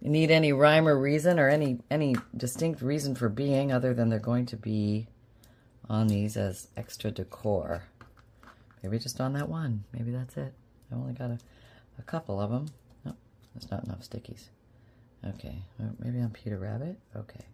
need 0.02 0.32
any 0.32 0.52
rhyme 0.52 0.88
or 0.88 0.98
reason 1.00 1.40
or 1.40 1.48
any, 1.48 1.78
any 1.92 2.16
distinct 2.36 2.82
reason 2.82 3.14
for 3.14 3.30
being 3.30 3.72
other 3.72 3.94
than 3.94 4.10
they're 4.10 4.18
going 4.18 4.48
to 4.48 4.58
be 4.58 5.08
on 5.88 6.08
these 6.08 6.38
as 6.38 6.70
extra 6.76 7.12
decor. 7.12 7.84
Maybe 8.82 8.98
just 8.98 9.22
on 9.22 9.34
that 9.34 9.48
one. 9.48 9.84
Maybe 9.94 10.10
that's 10.10 10.38
it. 10.38 10.54
I 10.92 10.96
only 10.96 11.14
got 11.14 11.30
a, 11.30 11.38
a 12.00 12.02
couple 12.02 12.42
of 12.42 12.50
them. 12.50 12.66
No, 13.06 13.14
that's 13.54 13.70
not 13.70 13.84
enough 13.84 14.02
stickies. 14.02 14.46
Okay, 15.28 15.62
maybe 16.00 16.20
on 16.22 16.30
Peter 16.30 16.58
Rabbit. 16.58 16.98
Okay, 17.16 17.46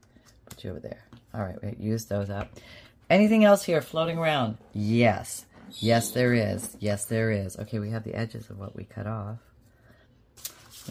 put 0.46 0.64
you 0.64 0.72
over 0.72 0.80
there. 0.80 1.04
All 1.34 1.42
right, 1.42 1.62
wait, 1.64 1.80
use 1.80 2.06
those 2.06 2.30
up. 2.30 2.50
Anything 3.10 3.44
else 3.44 3.64
here 3.64 3.82
floating 3.82 4.18
around? 4.18 4.58
Yes. 4.74 5.46
Yes, 5.80 6.12
there 6.12 6.34
is. 6.34 6.78
Yes, 6.80 7.06
there 7.06 7.32
is. 7.32 7.58
Okay, 7.58 7.80
we 7.80 7.90
have 7.90 8.04
the 8.04 8.16
edges 8.16 8.50
of 8.50 8.60
what 8.60 8.76
we 8.76 8.84
cut 8.84 9.08
off. 9.08 9.40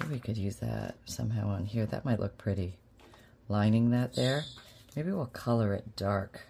Maybe 0.00 0.14
we 0.14 0.20
could 0.20 0.36
use 0.36 0.56
that 0.56 0.96
somehow 1.04 1.48
on 1.48 1.64
here. 1.64 1.86
That 1.86 2.04
might 2.04 2.20
look 2.20 2.36
pretty. 2.36 2.76
Lining 3.48 3.90
that 3.90 4.14
there. 4.14 4.44
Maybe 4.96 5.12
we'll 5.12 5.26
color 5.26 5.74
it 5.74 5.96
dark. 5.96 6.40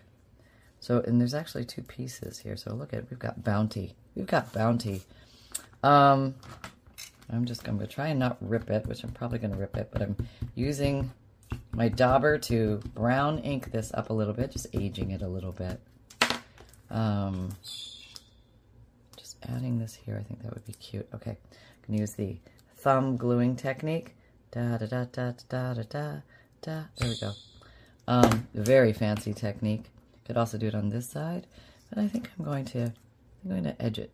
So, 0.80 1.00
and 1.00 1.20
there's 1.20 1.34
actually 1.34 1.64
two 1.64 1.82
pieces 1.82 2.38
here. 2.38 2.56
So 2.56 2.74
look 2.74 2.92
at, 2.92 3.10
we've 3.10 3.18
got 3.18 3.44
Bounty. 3.44 3.94
We've 4.14 4.26
got 4.26 4.52
Bounty. 4.52 5.02
Um, 5.82 6.34
I'm 7.30 7.44
just 7.44 7.64
going 7.64 7.78
to 7.78 7.86
try 7.86 8.08
and 8.08 8.18
not 8.18 8.36
rip 8.40 8.70
it, 8.70 8.86
which 8.86 9.02
I'm 9.02 9.12
probably 9.12 9.38
going 9.38 9.52
to 9.52 9.56
rip 9.58 9.76
it, 9.76 9.88
but 9.92 10.02
I'm 10.02 10.16
using 10.54 11.10
my 11.72 11.88
dauber 11.88 12.38
to 12.38 12.80
brown 12.94 13.38
ink 13.40 13.72
this 13.72 13.92
up 13.94 14.10
a 14.10 14.12
little 14.12 14.34
bit, 14.34 14.50
just 14.50 14.66
aging 14.74 15.10
it 15.10 15.22
a 15.22 15.28
little 15.28 15.52
bit. 15.52 15.80
Um, 16.90 17.50
just 19.16 19.36
adding 19.48 19.78
this 19.78 19.94
here, 19.94 20.16
I 20.18 20.22
think 20.22 20.42
that 20.42 20.54
would 20.54 20.66
be 20.66 20.74
cute. 20.74 21.08
Okay, 21.14 21.30
I'm 21.30 21.86
going 21.86 21.96
to 21.96 22.00
use 22.00 22.12
the 22.12 22.36
thumb 22.76 23.16
gluing 23.16 23.56
technique. 23.56 24.14
Da 24.52 24.76
da 24.76 24.86
da 24.86 25.04
da 25.10 25.32
da 25.48 25.74
da 25.74 25.82
da 25.82 26.12
da. 26.62 26.82
There 26.98 27.08
we 27.08 27.18
go. 27.18 27.32
Um, 28.06 28.46
very 28.54 28.92
fancy 28.92 29.32
technique. 29.32 29.90
Could 30.26 30.36
also 30.36 30.58
do 30.58 30.68
it 30.68 30.74
on 30.74 30.90
this 30.90 31.08
side, 31.08 31.46
but 31.90 31.98
I 31.98 32.06
think 32.06 32.30
I'm 32.38 32.44
going 32.44 32.64
to 32.66 32.92
I'm 33.44 33.50
going 33.50 33.64
to 33.64 33.82
edge 33.82 33.98
it. 33.98 34.10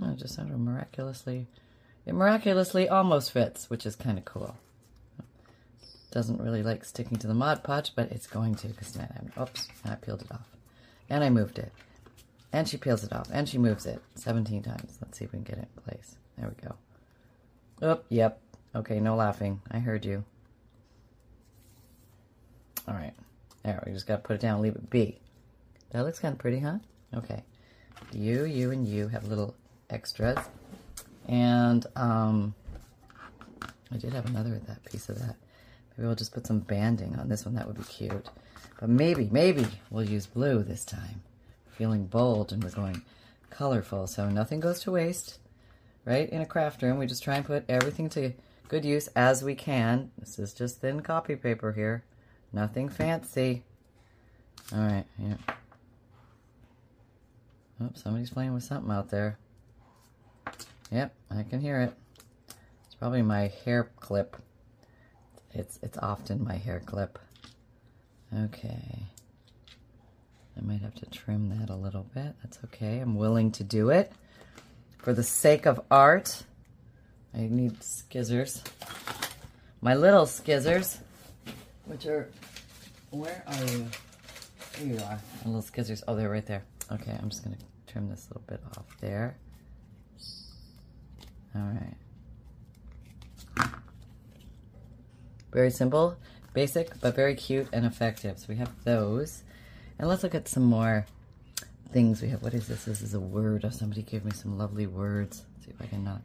It 0.00 0.16
just 0.16 0.34
sort 0.34 0.50
of 0.50 0.58
miraculously, 0.58 1.46
it 2.06 2.14
miraculously 2.14 2.88
almost 2.88 3.32
fits, 3.32 3.70
which 3.70 3.86
is 3.86 3.96
kind 3.96 4.18
of 4.18 4.24
cool. 4.24 4.56
Doesn't 6.10 6.40
really 6.40 6.62
like 6.62 6.84
sticking 6.84 7.18
to 7.18 7.26
the 7.26 7.34
Mod 7.34 7.62
Podge, 7.62 7.94
but 7.94 8.10
it's 8.10 8.26
going 8.26 8.54
to 8.56 8.68
because 8.68 8.96
now 8.96 9.08
I'm, 9.16 9.42
oops, 9.42 9.68
I 9.84 9.94
peeled 9.94 10.22
it 10.22 10.32
off. 10.32 10.48
And 11.08 11.24
I 11.24 11.30
moved 11.30 11.58
it. 11.58 11.72
And 12.52 12.68
she 12.68 12.76
peels 12.76 13.02
it 13.02 13.12
off. 13.12 13.28
And 13.32 13.48
she 13.48 13.56
moves 13.58 13.86
it 13.86 14.02
17 14.16 14.62
times. 14.62 14.98
Let's 15.00 15.18
see 15.18 15.24
if 15.24 15.32
we 15.32 15.38
can 15.38 15.44
get 15.44 15.58
it 15.58 15.68
in 15.74 15.82
place. 15.82 16.16
There 16.36 16.48
we 16.48 16.68
go. 16.68 16.74
Oh, 17.80 18.00
yep. 18.10 18.40
Okay, 18.74 19.00
no 19.00 19.16
laughing. 19.16 19.60
I 19.70 19.78
heard 19.78 20.04
you. 20.04 20.24
All 22.86 22.94
right. 22.94 23.14
There, 23.62 23.82
we 23.86 23.92
just 23.92 24.06
got 24.06 24.16
to 24.16 24.22
put 24.22 24.34
it 24.34 24.40
down 24.40 24.60
leave 24.60 24.74
it 24.74 24.90
be. 24.90 25.18
That 25.90 26.04
looks 26.04 26.18
kind 26.18 26.32
of 26.32 26.38
pretty, 26.38 26.58
huh? 26.58 26.78
Okay. 27.14 27.42
You, 28.12 28.44
you, 28.44 28.70
and 28.70 28.86
you 28.86 29.08
have 29.08 29.28
little 29.28 29.54
extras. 29.92 30.38
And 31.28 31.86
um, 31.94 32.54
I 33.92 33.96
did 33.96 34.12
have 34.12 34.26
another 34.26 34.54
of 34.54 34.66
that 34.66 34.84
piece 34.84 35.08
of 35.08 35.18
that. 35.18 35.36
Maybe 35.96 36.06
we'll 36.06 36.16
just 36.16 36.32
put 36.32 36.46
some 36.46 36.60
banding 36.60 37.16
on 37.16 37.28
this 37.28 37.44
one. 37.44 37.54
That 37.54 37.66
would 37.66 37.76
be 37.76 37.84
cute. 37.84 38.28
But 38.80 38.88
maybe, 38.88 39.28
maybe 39.30 39.66
we'll 39.90 40.08
use 40.08 40.26
blue 40.26 40.62
this 40.62 40.84
time. 40.84 41.22
Feeling 41.70 42.06
bold 42.06 42.52
and 42.52 42.62
we're 42.62 42.70
going 42.70 43.02
colorful. 43.50 44.06
So 44.06 44.28
nothing 44.28 44.60
goes 44.60 44.80
to 44.80 44.92
waste, 44.92 45.38
right? 46.04 46.28
In 46.28 46.40
a 46.40 46.46
craft 46.46 46.82
room, 46.82 46.98
we 46.98 47.06
just 47.06 47.22
try 47.22 47.36
and 47.36 47.44
put 47.44 47.64
everything 47.68 48.08
to 48.10 48.32
good 48.68 48.84
use 48.84 49.08
as 49.08 49.44
we 49.44 49.54
can. 49.54 50.10
This 50.18 50.38
is 50.38 50.54
just 50.54 50.80
thin 50.80 51.00
copy 51.00 51.36
paper 51.36 51.72
here. 51.72 52.04
Nothing 52.52 52.88
fancy. 52.88 53.64
All 54.72 54.80
right, 54.80 55.04
yeah. 55.18 55.36
Oh, 57.80 57.90
somebody's 57.94 58.30
playing 58.30 58.54
with 58.54 58.62
something 58.62 58.90
out 58.90 59.10
there. 59.10 59.38
Yep, 60.92 61.14
I 61.30 61.42
can 61.44 61.60
hear 61.60 61.80
it. 61.80 61.94
It's 62.84 62.94
probably 62.94 63.22
my 63.22 63.50
hair 63.64 63.90
clip. 63.96 64.36
It's 65.54 65.78
it's 65.82 65.96
often 65.96 66.44
my 66.44 66.56
hair 66.56 66.82
clip. 66.84 67.18
Okay. 68.36 69.06
I 70.56 70.60
might 70.60 70.82
have 70.82 70.94
to 70.96 71.06
trim 71.06 71.48
that 71.58 71.70
a 71.70 71.74
little 71.74 72.06
bit. 72.14 72.34
That's 72.42 72.58
okay. 72.66 72.98
I'm 72.98 73.16
willing 73.16 73.52
to 73.52 73.64
do 73.64 73.88
it. 73.88 74.12
For 74.98 75.14
the 75.14 75.22
sake 75.22 75.64
of 75.66 75.80
art, 75.90 76.42
I 77.34 77.48
need 77.50 77.80
skizzers. 77.80 78.62
My 79.80 79.94
little 79.94 80.26
skizzers, 80.26 80.98
which 81.86 82.04
are 82.04 82.28
where 83.10 83.42
are 83.46 83.64
you? 83.64 83.86
There 84.76 84.86
you 84.88 84.96
are. 84.98 85.18
My 85.44 85.52
little 85.52 85.62
skizzers. 85.62 86.02
Oh, 86.06 86.14
they're 86.16 86.28
right 86.28 86.44
there. 86.44 86.64
Okay, 86.90 87.16
I'm 87.18 87.30
just 87.30 87.44
going 87.44 87.56
to 87.56 87.64
trim 87.90 88.10
this 88.10 88.28
little 88.28 88.44
bit 88.46 88.60
off 88.76 88.84
there. 89.00 89.36
All 91.54 91.62
right. 91.62 91.96
Very 95.52 95.70
simple, 95.70 96.16
basic, 96.54 96.98
but 97.00 97.14
very 97.14 97.34
cute 97.34 97.68
and 97.72 97.84
effective. 97.84 98.38
So 98.38 98.46
we 98.48 98.56
have 98.56 98.70
those. 98.84 99.42
And 99.98 100.08
let's 100.08 100.22
look 100.22 100.34
at 100.34 100.48
some 100.48 100.62
more 100.62 101.06
things 101.92 102.22
we 102.22 102.28
have. 102.28 102.42
What 102.42 102.54
is 102.54 102.68
this? 102.68 102.86
This 102.86 103.02
is 103.02 103.12
a 103.12 103.20
word. 103.20 103.64
Oh, 103.64 103.70
somebody 103.70 104.02
gave 104.02 104.24
me 104.24 104.32
some 104.32 104.56
lovely 104.56 104.86
words. 104.86 105.44
Let's 105.54 105.66
see 105.66 105.72
if 105.72 105.82
I 105.82 105.86
can 105.86 106.04
not. 106.04 106.22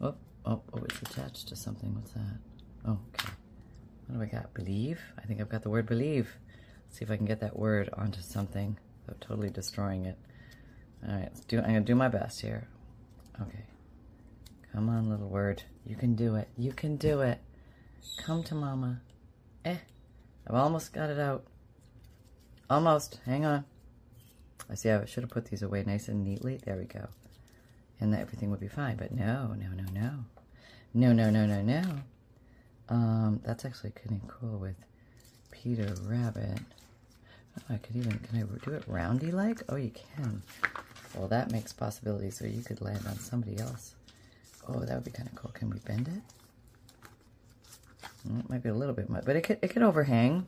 Oh, 0.00 0.14
oh, 0.46 0.62
oh, 0.72 0.84
it's 0.84 1.02
attached 1.02 1.48
to 1.48 1.56
something. 1.56 1.94
What's 1.94 2.12
that? 2.12 2.38
Oh, 2.86 2.98
okay. 3.14 3.32
What 4.06 4.16
do 4.16 4.22
I 4.22 4.26
got? 4.26 4.54
Believe? 4.54 5.00
I 5.18 5.22
think 5.26 5.40
I've 5.40 5.50
got 5.50 5.62
the 5.62 5.70
word 5.70 5.86
believe. 5.86 6.36
Let's 6.86 6.98
see 6.98 7.04
if 7.04 7.10
I 7.10 7.16
can 7.16 7.26
get 7.26 7.40
that 7.40 7.58
word 7.58 7.90
onto 7.92 8.22
something 8.22 8.78
without 9.06 9.20
totally 9.20 9.50
destroying 9.50 10.06
it. 10.06 10.16
All 11.06 11.14
right, 11.14 11.28
let's 11.32 11.40
do, 11.40 11.58
I'm 11.58 11.64
going 11.64 11.74
to 11.74 11.80
do 11.80 11.94
my 11.94 12.08
best 12.08 12.40
here. 12.40 12.68
Okay. 13.40 13.64
Come 14.76 14.90
on, 14.90 15.08
little 15.08 15.30
word. 15.30 15.62
You 15.86 15.96
can 15.96 16.14
do 16.16 16.34
it. 16.34 16.48
You 16.58 16.70
can 16.70 16.96
do 16.96 17.22
it. 17.22 17.38
Come 18.18 18.44
to 18.44 18.54
mama. 18.54 19.00
Eh. 19.64 19.78
I've 20.46 20.54
almost 20.54 20.92
got 20.92 21.08
it 21.08 21.18
out. 21.18 21.46
Almost. 22.68 23.18
Hang 23.24 23.46
on. 23.46 23.64
I 24.68 24.74
see 24.74 24.90
I 24.90 25.06
should 25.06 25.22
have 25.22 25.30
put 25.30 25.46
these 25.46 25.62
away 25.62 25.82
nice 25.86 26.08
and 26.08 26.22
neatly. 26.22 26.60
There 26.62 26.76
we 26.76 26.84
go. 26.84 27.08
And 28.00 28.14
everything 28.14 28.50
would 28.50 28.60
be 28.60 28.68
fine. 28.68 28.96
But 28.96 29.12
no, 29.12 29.54
no, 29.58 29.68
no, 29.68 29.84
no. 29.94 30.10
No, 30.92 31.14
no, 31.14 31.30
no, 31.30 31.46
no, 31.46 31.62
no. 31.62 31.82
Um, 32.90 33.40
that's 33.46 33.64
actually 33.64 33.92
kind 33.92 34.20
of 34.20 34.28
cool 34.28 34.58
with 34.58 34.76
Peter 35.52 35.94
Rabbit. 36.02 36.58
Oh, 37.58 37.74
I 37.74 37.78
could 37.78 37.96
even, 37.96 38.18
can 38.18 38.40
I 38.40 38.64
do 38.66 38.74
it 38.74 38.84
roundy-like? 38.86 39.62
Oh, 39.70 39.76
you 39.76 39.90
can. 39.90 40.42
Well, 41.14 41.28
that 41.28 41.50
makes 41.50 41.72
possibilities 41.72 42.42
where 42.42 42.50
you 42.50 42.62
could 42.62 42.82
land 42.82 43.06
on 43.06 43.18
somebody 43.18 43.58
else 43.58 43.95
Oh, 44.68 44.80
that 44.80 44.94
would 44.94 45.04
be 45.04 45.10
kind 45.10 45.28
of 45.28 45.34
cool. 45.34 45.50
Can 45.52 45.70
we 45.70 45.78
bend 45.78 46.08
it? 46.08 46.22
Mm, 48.28 48.40
it 48.40 48.50
might 48.50 48.62
be 48.62 48.68
a 48.68 48.74
little 48.74 48.94
bit 48.94 49.08
much, 49.08 49.24
but 49.24 49.36
it 49.36 49.42
could, 49.42 49.58
it 49.62 49.68
could 49.68 49.82
overhang. 49.82 50.46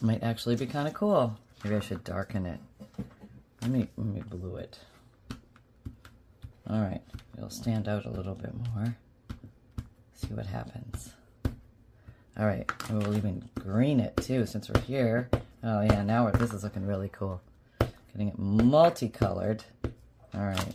Might 0.00 0.22
actually 0.22 0.56
be 0.56 0.66
kind 0.66 0.88
of 0.88 0.94
cool. 0.94 1.36
Maybe 1.62 1.76
I 1.76 1.80
should 1.80 2.02
darken 2.02 2.46
it. 2.46 2.58
Let 3.60 3.70
me, 3.70 3.88
let 3.96 4.06
me 4.06 4.22
blue 4.28 4.56
it. 4.56 4.78
All 6.68 6.80
right, 6.80 7.02
it'll 7.36 7.50
stand 7.50 7.88
out 7.88 8.04
a 8.04 8.10
little 8.10 8.34
bit 8.34 8.52
more. 8.72 8.96
See 10.14 10.34
what 10.34 10.46
happens. 10.46 11.10
All 12.38 12.46
right, 12.46 12.68
we'll 12.90 13.16
even 13.16 13.48
green 13.54 14.00
it 14.00 14.16
too 14.16 14.46
since 14.46 14.68
we're 14.68 14.80
here. 14.80 15.28
Oh 15.62 15.82
yeah, 15.82 16.02
now 16.02 16.30
this 16.30 16.52
is 16.52 16.64
looking 16.64 16.86
really 16.86 17.10
cool. 17.12 17.40
Getting 18.12 18.28
it 18.28 18.38
multicolored. 18.38 19.64
All 20.34 20.40
right. 20.40 20.74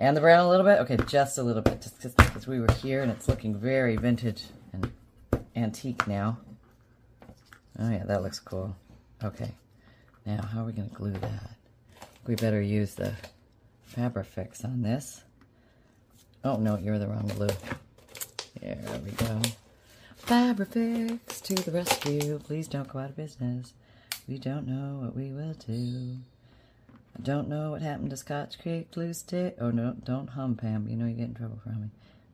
And 0.00 0.16
the 0.16 0.22
brown 0.22 0.46
a 0.46 0.48
little 0.48 0.64
bit? 0.64 0.78
Okay, 0.80 0.96
just 1.06 1.36
a 1.36 1.42
little 1.42 1.60
bit, 1.60 1.82
just 2.00 2.16
because 2.16 2.46
we 2.46 2.58
were 2.58 2.72
here 2.72 3.02
and 3.02 3.12
it's 3.12 3.28
looking 3.28 3.54
very 3.54 3.96
vintage 3.96 4.44
and 4.72 4.90
antique 5.54 6.08
now. 6.08 6.38
Oh 7.78 7.90
yeah, 7.90 8.04
that 8.06 8.22
looks 8.22 8.40
cool. 8.40 8.74
Okay, 9.22 9.52
now 10.24 10.40
how 10.42 10.62
are 10.62 10.64
we 10.64 10.72
to 10.72 10.94
glue 10.94 11.12
that? 11.12 11.50
We 12.26 12.34
better 12.34 12.62
use 12.62 12.94
the 12.94 13.12
Fabri-Fix 13.94 14.64
on 14.64 14.80
this. 14.80 15.22
Oh 16.44 16.56
no, 16.56 16.78
you're 16.78 16.98
the 16.98 17.06
wrong 17.06 17.30
glue. 17.36 17.48
There 18.62 18.82
we 19.04 19.10
go. 19.10 19.42
Fabri-Fix 20.24 21.42
to 21.42 21.54
the 21.56 21.72
rescue. 21.72 22.38
Please 22.38 22.68
don't 22.68 22.88
go 22.88 23.00
out 23.00 23.10
of 23.10 23.16
business. 23.16 23.74
We 24.26 24.38
don't 24.38 24.66
know 24.66 25.04
what 25.04 25.14
we 25.14 25.30
will 25.30 25.52
do. 25.52 26.16
I 27.16 27.22
don't 27.22 27.48
know 27.48 27.72
what 27.72 27.82
happened 27.82 28.10
to 28.10 28.16
Scotch 28.16 28.58
Creek 28.58 28.90
Glue 28.90 29.12
Stick. 29.12 29.56
Oh, 29.60 29.70
no, 29.70 29.96
don't 30.04 30.28
hum, 30.28 30.54
Pam. 30.54 30.88
You 30.88 30.96
know 30.96 31.06
you 31.06 31.14
get 31.14 31.28
in 31.28 31.34
trouble 31.34 31.60
for 31.62 31.70
humming. 31.70 31.90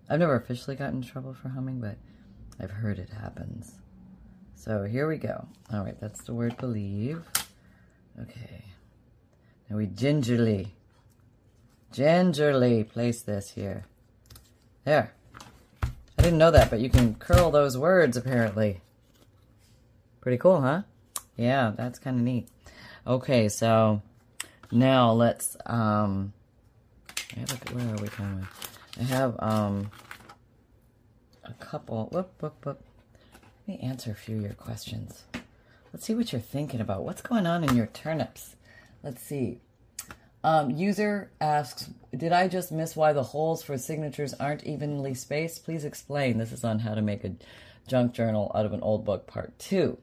I've 0.09 0.21
never 0.21 0.37
officially 0.37 0.77
gotten 0.77 0.97
in 0.97 1.03
trouble 1.03 1.35
for 1.35 1.49
humming, 1.49 1.81
but 1.81 1.97
I've 2.61 2.71
heard 2.71 2.99
it 2.99 3.11
happens. 3.11 3.73
So 4.55 4.85
here 4.85 5.09
we 5.09 5.17
go. 5.17 5.47
All 5.73 5.85
right, 5.85 5.99
that's 6.01 6.23
the 6.23 6.35
word 6.35 6.57
believe. 6.57 7.23
Okay. 8.21 8.65
Now 9.69 9.77
we 9.77 9.87
gingerly, 9.87 10.75
gingerly 11.93 12.85
place 12.85 13.23
this 13.23 13.51
here. 13.51 13.85
There. 14.85 15.13
I 15.83 16.23
didn't 16.23 16.39
know 16.39 16.51
that, 16.51 16.71
but 16.71 16.81
you 16.81 16.89
can 16.89 17.15
curl 17.17 17.51
those 17.51 17.77
words 17.77 18.17
apparently. 18.17 18.81
Pretty 20.21 20.39
cool, 20.39 20.61
huh? 20.61 20.83
Yeah, 21.37 21.73
that's 21.77 21.99
kind 21.99 22.17
of 22.17 22.23
neat. 22.23 22.49
Okay, 23.07 23.49
so 23.49 24.03
now 24.71 25.13
let's, 25.13 25.57
um, 25.67 26.33
where 27.73 27.95
are 27.95 28.03
we 28.03 28.09
going? 28.09 28.47
I 28.99 29.03
have, 29.05 29.37
um, 29.39 29.91
a 31.45 31.53
couple, 31.55 32.09
whoop, 32.13 32.31
whoop, 32.41 32.65
whoop. 32.65 32.81
Let 33.67 33.81
me 33.81 33.87
answer 33.87 34.11
a 34.11 34.15
few 34.15 34.37
of 34.37 34.43
your 34.43 34.55
questions. 34.55 35.25
Let's 35.93 36.07
see 36.07 36.15
what 36.15 36.33
you're 36.33 36.41
thinking 36.41 36.81
about. 36.81 37.05
What's 37.05 37.23
going 37.23 37.47
on 37.47 37.65
in 37.65 37.77
your 37.77 37.87
turnips? 37.87 38.57
Let's 39.03 39.23
see. 39.23 39.61
Um, 40.45 40.71
user 40.71 41.31
asks, 41.41 41.91
did 42.17 42.33
I 42.33 42.49
just 42.49 42.71
miss 42.71 42.95
why 42.95 43.13
the 43.13 43.23
holes 43.23 43.63
for 43.63 43.77
signatures 43.79 44.35
aren't 44.35 44.65
evenly 44.65 45.15
spaced? 45.15 45.65
Please 45.65 45.85
explain. 45.85 46.39
This 46.39 46.53
is 46.53 46.65
on 46.65 46.81
how 46.81 46.95
to 46.95 47.03
make 47.03 47.25
a 47.25 47.35
junk 47.89 48.13
journal 48.13 48.53
out 48.55 48.67
of 48.67 48.73
an 48.73 48.81
old 48.81 49.05
book, 49.05 49.27
part 49.27 49.59
two. 49.59 49.99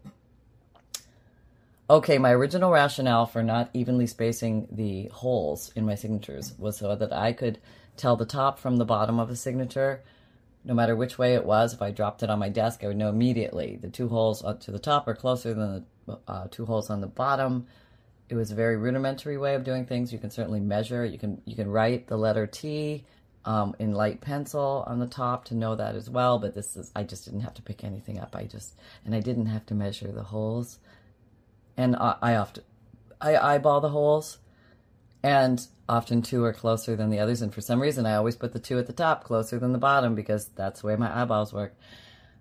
Okay, 1.90 2.18
my 2.18 2.32
original 2.32 2.72
rationale 2.72 3.26
for 3.26 3.44
not 3.44 3.70
evenly 3.74 4.08
spacing 4.08 4.68
the 4.72 5.08
holes 5.08 5.72
in 5.76 5.86
my 5.86 5.96
signatures 5.96 6.54
was 6.58 6.78
so 6.78 6.96
that 6.96 7.12
I 7.12 7.34
could 7.34 7.60
tell 7.98 8.16
the 8.16 8.26
top 8.26 8.58
from 8.58 8.78
the 8.78 8.86
bottom 8.86 9.20
of 9.20 9.30
a 9.30 9.36
signature, 9.36 10.02
no 10.64 10.74
matter 10.74 10.96
which 10.96 11.18
way 11.18 11.36
it 11.36 11.46
was. 11.46 11.74
If 11.74 11.82
I 11.82 11.92
dropped 11.92 12.24
it 12.24 12.30
on 12.30 12.40
my 12.40 12.50
desk, 12.50 12.84
I 12.84 12.88
would 12.88 12.98
know 12.98 13.10
immediately. 13.10 13.78
The 13.82 13.90
two 13.90 14.08
holes 14.08 14.42
to 14.62 14.72
the 14.72 14.80
top 14.80 15.08
are 15.08 15.16
closer 15.16 15.54
than 15.54 15.86
the 16.06 16.20
uh, 16.28 16.48
two 16.50 16.66
holes 16.66 16.90
on 16.90 17.02
the 17.02 17.08
bottom 17.08 17.68
it 18.30 18.36
was 18.36 18.52
a 18.52 18.56
very 18.56 18.78
rudimentary 18.78 19.38
way 19.38 19.56
of 19.56 19.64
doing 19.64 19.86
things. 19.86 20.12
You 20.12 20.20
can 20.20 20.32
certainly 20.32 20.60
measure. 20.60 21.06
You 21.06 21.18
can 21.18 21.42
you 21.46 21.56
can 21.56 21.70
write 21.70 22.08
the 22.08 22.18
letter 22.18 22.48
T 22.48 23.06
um, 23.46 23.76
in 23.80 23.94
light 23.94 24.22
pencil 24.22 24.84
on 24.88 25.00
the 25.00 25.08
top 25.08 25.46
to 25.46 25.56
know 25.56 25.76
that 25.76 25.96
as 25.96 26.10
well. 26.10 26.40
But 26.40 26.56
this 26.56 26.76
is 26.76 26.92
I 26.96 27.04
just 27.04 27.26
didn't 27.26 27.42
have 27.42 27.54
to 27.56 27.62
pick 27.62 27.84
anything 27.84 28.20
up. 28.20 28.36
I 28.36 28.46
just 28.46 28.74
and 29.06 29.14
I 29.14 29.20
didn't 29.20 29.48
have 29.48 29.66
to 29.68 29.76
measure 29.76 30.12
the 30.12 30.24
holes. 30.24 30.80
And 31.78 31.96
I, 31.96 32.16
I 32.22 32.36
often 32.36 32.64
I 33.20 33.38
eyeball 33.38 33.80
the 33.80 33.90
holes, 33.90 34.38
and 35.24 35.66
often 35.88 36.22
two 36.22 36.44
are 36.44 36.54
closer 36.54 36.96
than 36.96 37.10
the 37.10 37.20
others. 37.20 37.42
And 37.42 37.54
for 37.54 37.62
some 37.62 37.82
reason, 37.82 38.06
I 38.06 38.16
always 38.16 38.36
put 38.36 38.52
the 38.52 38.60
two 38.60 38.78
at 38.80 38.88
the 38.88 38.94
top 38.94 39.24
closer 39.24 39.60
than 39.60 39.72
the 39.72 39.78
bottom 39.78 40.16
because 40.16 40.48
that's 40.50 40.82
the 40.82 40.88
way 40.88 40.96
my 40.96 41.22
eyeballs 41.22 41.54
work. 41.54 41.76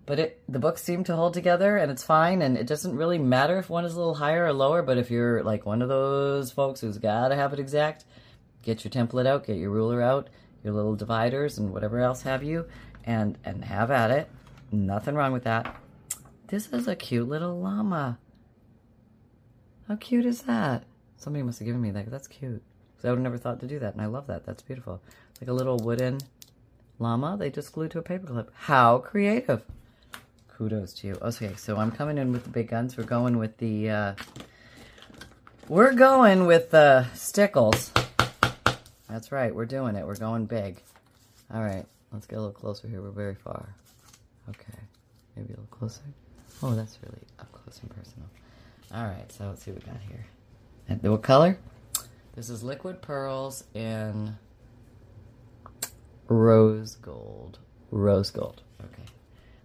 But 0.05 0.19
it 0.19 0.43
the 0.49 0.59
books 0.59 0.83
seem 0.83 1.05
to 1.05 1.15
hold 1.15 1.33
together 1.33 1.77
and 1.77 1.89
it's 1.89 2.03
fine. 2.03 2.41
And 2.41 2.57
it 2.57 2.67
doesn't 2.67 2.95
really 2.95 3.17
matter 3.17 3.57
if 3.57 3.69
one 3.69 3.85
is 3.85 3.93
a 3.93 3.97
little 3.97 4.15
higher 4.15 4.45
or 4.45 4.53
lower. 4.53 4.81
But 4.81 4.97
if 4.97 5.09
you're 5.09 5.41
like 5.43 5.65
one 5.65 5.81
of 5.81 5.87
those 5.87 6.51
folks 6.51 6.81
who's 6.81 6.97
got 6.97 7.29
to 7.29 7.35
have 7.35 7.53
it 7.53 7.59
exact 7.59 8.03
get 8.61 8.83
your 8.83 8.91
template 8.91 9.27
out 9.27 9.45
get 9.45 9.57
your 9.57 9.69
ruler 9.69 10.01
out 10.01 10.29
your 10.63 10.73
little 10.73 10.95
dividers 10.95 11.57
and 11.57 11.73
whatever 11.73 11.99
else 11.99 12.21
have 12.21 12.43
you 12.43 12.65
and 13.05 13.37
and 13.45 13.63
have 13.63 13.91
at 13.91 14.11
it. 14.11 14.29
Nothing 14.71 15.15
wrong 15.15 15.31
with 15.31 15.43
that. 15.43 15.75
This 16.47 16.67
is 16.73 16.87
a 16.87 16.95
cute 16.95 17.27
little 17.29 17.59
llama 17.59 18.19
how 19.93 19.97
cute 19.97 20.25
is 20.25 20.41
that 20.41 20.83
somebody 21.17 21.43
must 21.43 21.59
have 21.59 21.65
given 21.65 21.81
me 21.81 21.91
that 21.91 22.09
that's 22.09 22.27
cute 22.27 22.61
because 22.91 23.05
i 23.05 23.09
would 23.09 23.17
have 23.17 23.23
never 23.23 23.37
thought 23.37 23.59
to 23.59 23.67
do 23.67 23.77
that 23.77 23.93
and 23.93 24.01
i 24.01 24.05
love 24.05 24.27
that 24.27 24.45
that's 24.45 24.63
beautiful 24.63 24.99
like 25.39 25.49
a 25.49 25.53
little 25.53 25.77
wooden 25.77 26.17
llama 26.97 27.37
they 27.37 27.49
just 27.49 27.71
glued 27.71 27.91
to 27.91 27.99
a 27.99 28.03
paperclip 28.03 28.47
how 28.53 28.97
creative 28.97 29.63
kudos 30.57 30.93
to 30.93 31.07
you. 31.07 31.17
Okay, 31.21 31.53
so 31.57 31.77
I'm 31.77 31.91
coming 31.91 32.17
in 32.17 32.31
with 32.31 32.43
the 32.43 32.49
big 32.49 32.69
guns. 32.69 32.95
We're 32.95 33.03
going 33.03 33.37
with 33.37 33.57
the, 33.57 33.89
uh, 33.89 34.15
we're 35.67 35.93
going 35.93 36.45
with 36.45 36.71
the 36.71 37.05
stickles. 37.13 37.91
That's 39.09 39.31
right, 39.31 39.53
we're 39.53 39.65
doing 39.65 39.95
it. 39.95 40.05
We're 40.05 40.15
going 40.15 40.45
big. 40.45 40.81
All 41.53 41.61
right, 41.61 41.85
let's 42.11 42.25
get 42.25 42.37
a 42.37 42.41
little 42.41 42.53
closer 42.53 42.87
here. 42.87 43.01
We're 43.01 43.11
very 43.11 43.35
far. 43.35 43.75
Okay, 44.49 44.79
maybe 45.35 45.47
a 45.47 45.57
little 45.57 45.65
closer. 45.67 46.01
Oh, 46.61 46.75
that's 46.75 46.97
really 47.03 47.21
up 47.39 47.51
close 47.51 47.79
and 47.81 47.89
personal. 47.89 48.29
All 48.93 49.05
right, 49.05 49.31
so 49.31 49.47
let's 49.47 49.63
see 49.63 49.71
what 49.71 49.83
we 49.83 49.91
got 49.91 50.01
here. 50.07 50.25
And 50.87 51.01
what 51.01 51.23
color? 51.23 51.57
This 52.35 52.49
is 52.49 52.61
Liquid 52.61 53.01
Pearls 53.01 53.63
in 53.73 54.37
Rose 56.27 56.95
Gold. 56.95 57.57
Rose 57.89 58.29
Gold. 58.29 58.61
Okay. 58.83 59.03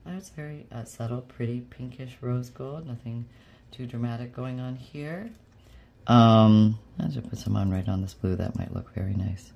That's 0.07 0.31
very 0.31 0.67
uh, 0.73 0.85
subtle, 0.85 1.21
pretty 1.21 1.61
pinkish 1.61 2.17
rose 2.23 2.49
gold. 2.49 2.87
Nothing 2.87 3.27
too 3.71 3.87
dramatic 3.87 4.35
going 4.35 4.61
on 4.61 4.77
here. 4.77 5.31
Um, 6.07 6.79
I'll 6.99 7.09
just 7.09 7.29
put 7.29 7.39
some 7.39 7.57
on 7.57 7.71
right 7.71 7.87
on 7.87 8.01
this 8.01 8.15
blue. 8.15 8.35
That 8.35 8.59
might 8.59 8.73
look 8.73 8.95
very 8.95 9.13
nice. 9.13 9.53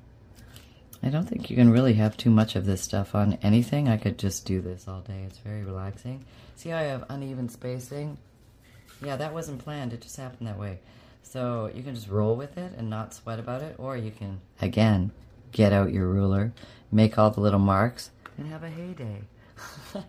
I 1.02 1.08
don't 1.08 1.26
think 1.26 1.48
you 1.48 1.56
can 1.56 1.70
really 1.70 1.94
have 1.94 2.18
too 2.18 2.30
much 2.30 2.54
of 2.56 2.66
this 2.66 2.82
stuff 2.82 3.14
on 3.14 3.38
anything. 3.42 3.88
I 3.88 3.96
could 3.96 4.18
just 4.18 4.44
do 4.44 4.60
this 4.60 4.86
all 4.86 5.00
day. 5.00 5.22
It's 5.26 5.38
very 5.38 5.64
relaxing. 5.64 6.26
See 6.56 6.68
how 6.68 6.76
I 6.76 6.82
have 6.82 7.06
uneven 7.08 7.48
spacing? 7.48 8.18
Yeah, 9.04 9.16
that 9.16 9.34
wasn't 9.34 9.62
planned. 9.62 9.92
It 9.92 10.00
just 10.00 10.16
happened 10.16 10.46
that 10.48 10.58
way. 10.58 10.78
So 11.22 11.70
you 11.74 11.82
can 11.82 11.94
just 11.94 12.08
roll 12.08 12.36
with 12.36 12.58
it 12.58 12.72
and 12.76 12.88
not 12.88 13.14
sweat 13.14 13.38
about 13.38 13.62
it. 13.62 13.76
Or 13.78 13.96
you 13.96 14.10
can, 14.10 14.40
again, 14.60 15.10
get 15.50 15.72
out 15.72 15.92
your 15.92 16.06
ruler, 16.06 16.52
make 16.90 17.18
all 17.18 17.30
the 17.30 17.40
little 17.40 17.58
marks, 17.58 18.10
and 18.38 18.46
have 18.46 18.62
a 18.62 18.70
heyday. 18.70 19.22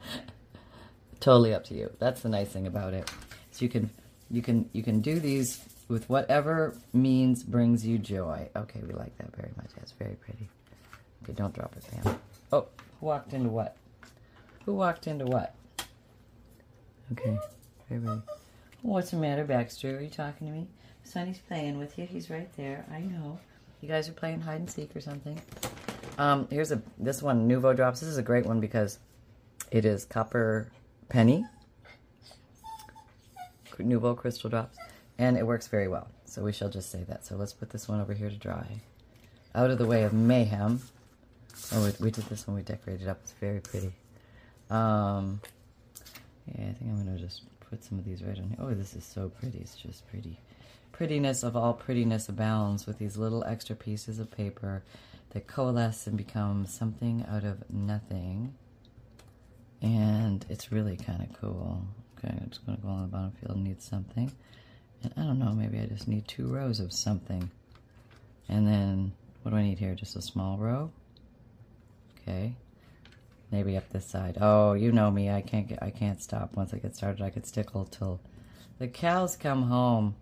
totally 1.19 1.53
up 1.53 1.63
to 1.65 1.73
you. 1.73 1.91
That's 1.99 2.21
the 2.21 2.29
nice 2.29 2.49
thing 2.49 2.67
about 2.67 2.93
it. 2.93 3.09
So 3.51 3.63
you 3.65 3.69
can 3.69 3.89
you 4.29 4.41
can 4.41 4.69
you 4.73 4.83
can 4.83 5.01
do 5.01 5.19
these 5.19 5.63
with 5.87 6.09
whatever 6.09 6.75
means 6.91 7.43
brings 7.43 7.85
you 7.85 7.97
joy. 7.97 8.49
Okay, 8.55 8.81
we 8.85 8.93
like 8.93 9.17
that 9.17 9.35
very 9.35 9.51
much. 9.55 9.67
That's 9.75 9.91
very 9.91 10.15
pretty. 10.15 10.49
Okay, 11.23 11.33
don't 11.33 11.53
drop 11.53 11.75
it, 11.77 11.85
Pam. 11.91 12.19
Oh, 12.51 12.67
who 12.99 13.05
walked 13.05 13.33
into 13.33 13.49
what? 13.49 13.77
Who 14.65 14.73
walked 14.73 15.07
into 15.07 15.25
what? 15.25 15.55
Okay, 17.11 17.37
very, 17.89 18.01
very. 18.01 18.21
What's 18.83 19.11
the 19.11 19.17
matter, 19.17 19.45
Baxter? 19.45 19.97
Are 19.97 20.01
you 20.01 20.09
talking 20.09 20.45
to 20.45 20.51
me? 20.51 20.67
Sunny's 21.05 21.39
playing 21.47 21.79
with 21.79 21.97
you. 21.97 22.05
He's 22.05 22.29
right 22.29 22.49
there. 22.57 22.85
I 22.91 22.99
know. 22.99 23.39
You 23.79 23.87
guys 23.87 24.09
are 24.09 24.13
playing 24.13 24.41
hide 24.41 24.59
and 24.59 24.69
seek 24.69 24.93
or 24.93 24.99
something. 24.99 25.41
Um, 26.17 26.49
here's 26.51 26.73
a 26.73 26.81
this 26.97 27.21
one, 27.21 27.47
Nuvo 27.47 27.73
Drops. 27.73 28.01
This 28.01 28.09
is 28.09 28.17
a 28.17 28.21
great 28.21 28.45
one 28.45 28.59
because 28.59 28.99
it 29.71 29.85
is 29.85 30.03
copper 30.03 30.69
penny, 31.07 31.45
Nuvo 33.79 34.17
crystal 34.17 34.49
drops, 34.49 34.77
and 35.17 35.37
it 35.37 35.47
works 35.47 35.67
very 35.67 35.87
well. 35.87 36.09
So 36.25 36.43
we 36.43 36.51
shall 36.51 36.69
just 36.69 36.91
say 36.91 37.05
that. 37.07 37.25
So 37.25 37.37
let's 37.37 37.53
put 37.53 37.69
this 37.69 37.87
one 37.87 38.01
over 38.01 38.13
here 38.13 38.29
to 38.29 38.35
dry. 38.35 38.81
Out 39.55 39.71
of 39.71 39.77
the 39.77 39.87
way 39.87 40.03
of 40.03 40.11
mayhem. 40.11 40.81
Oh, 41.71 41.85
we, 41.85 42.05
we 42.05 42.11
did 42.11 42.25
this 42.25 42.45
one. 42.45 42.57
We 42.57 42.63
decorated 42.63 43.07
up. 43.07 43.19
It's 43.23 43.31
very 43.31 43.61
pretty. 43.61 43.93
Um, 44.69 45.39
yeah, 46.47 46.65
I 46.65 46.73
think 46.73 46.81
I'm 46.81 47.05
going 47.05 47.17
to 47.17 47.23
just 47.23 47.43
put 47.73 47.83
some 47.83 47.97
of 47.97 48.05
these 48.05 48.21
right 48.21 48.37
on 48.37 48.49
here. 48.49 48.57
Oh, 48.59 48.73
this 48.75 48.93
is 48.93 49.03
so 49.03 49.29
pretty. 49.29 49.57
It's 49.57 49.75
just 49.75 50.07
pretty. 50.07 50.39
Prettiness 50.91 51.41
of 51.41 51.57
all 51.57 51.73
prettiness 51.73 52.29
abounds 52.29 52.85
with 52.85 52.99
these 52.99 53.17
little 53.17 53.43
extra 53.45 53.75
pieces 53.75 54.19
of 54.19 54.29
paper 54.29 54.83
that 55.31 55.47
coalesce 55.47 56.05
and 56.05 56.15
become 56.15 56.67
something 56.67 57.25
out 57.27 57.43
of 57.43 57.67
nothing. 57.71 58.53
And 59.81 60.45
it's 60.49 60.71
really 60.71 60.97
kind 60.97 61.23
of 61.23 61.41
cool. 61.41 61.83
Okay, 62.19 62.31
I'm 62.39 62.49
just 62.49 62.63
going 62.63 62.77
to 62.77 62.83
go 62.83 62.89
on 62.89 63.01
the 63.01 63.07
bottom 63.07 63.31
field 63.31 63.55
and 63.55 63.63
need 63.63 63.81
something. 63.81 64.31
And 65.01 65.13
I 65.17 65.21
don't 65.21 65.39
know, 65.39 65.51
maybe 65.51 65.79
I 65.79 65.87
just 65.87 66.07
need 66.07 66.27
two 66.27 66.53
rows 66.53 66.79
of 66.79 66.93
something. 66.93 67.49
And 68.47 68.67
then, 68.67 69.13
what 69.41 69.49
do 69.49 69.57
I 69.57 69.63
need 69.63 69.79
here? 69.79 69.95
Just 69.95 70.15
a 70.15 70.21
small 70.21 70.59
row? 70.59 70.91
Okay. 72.21 72.53
Maybe 73.53 73.77
up 73.77 73.87
this 73.91 74.07
side. 74.07 74.39
Oh, 74.41 74.73
you 74.73 74.91
know 74.91 75.11
me. 75.11 75.29
I 75.29 75.41
can't 75.41 75.67
get, 75.67 75.83
I 75.83 75.91
can't 75.91 76.19
stop. 76.19 76.55
Once 76.55 76.73
I 76.73 76.79
get 76.79 76.95
started, 76.95 77.21
I 77.21 77.29
could 77.29 77.45
stickle 77.45 77.85
till 77.85 78.19
the 78.79 78.87
cows 78.87 79.35
come 79.35 79.61
home. 79.61 80.15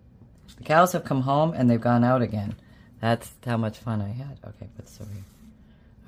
The 0.58 0.66
cows 0.66 0.92
have 0.92 1.06
come 1.06 1.22
home 1.22 1.54
and 1.54 1.70
they've 1.70 1.80
gone 1.80 2.04
out 2.04 2.22
again. 2.22 2.56
That's 3.00 3.32
how 3.46 3.56
much 3.56 3.78
fun 3.78 4.02
I 4.02 4.10
had. 4.10 4.38
Okay, 4.46 4.68
put 4.76 4.86
this 4.86 5.00
over 5.00 5.10
here. 5.14 5.24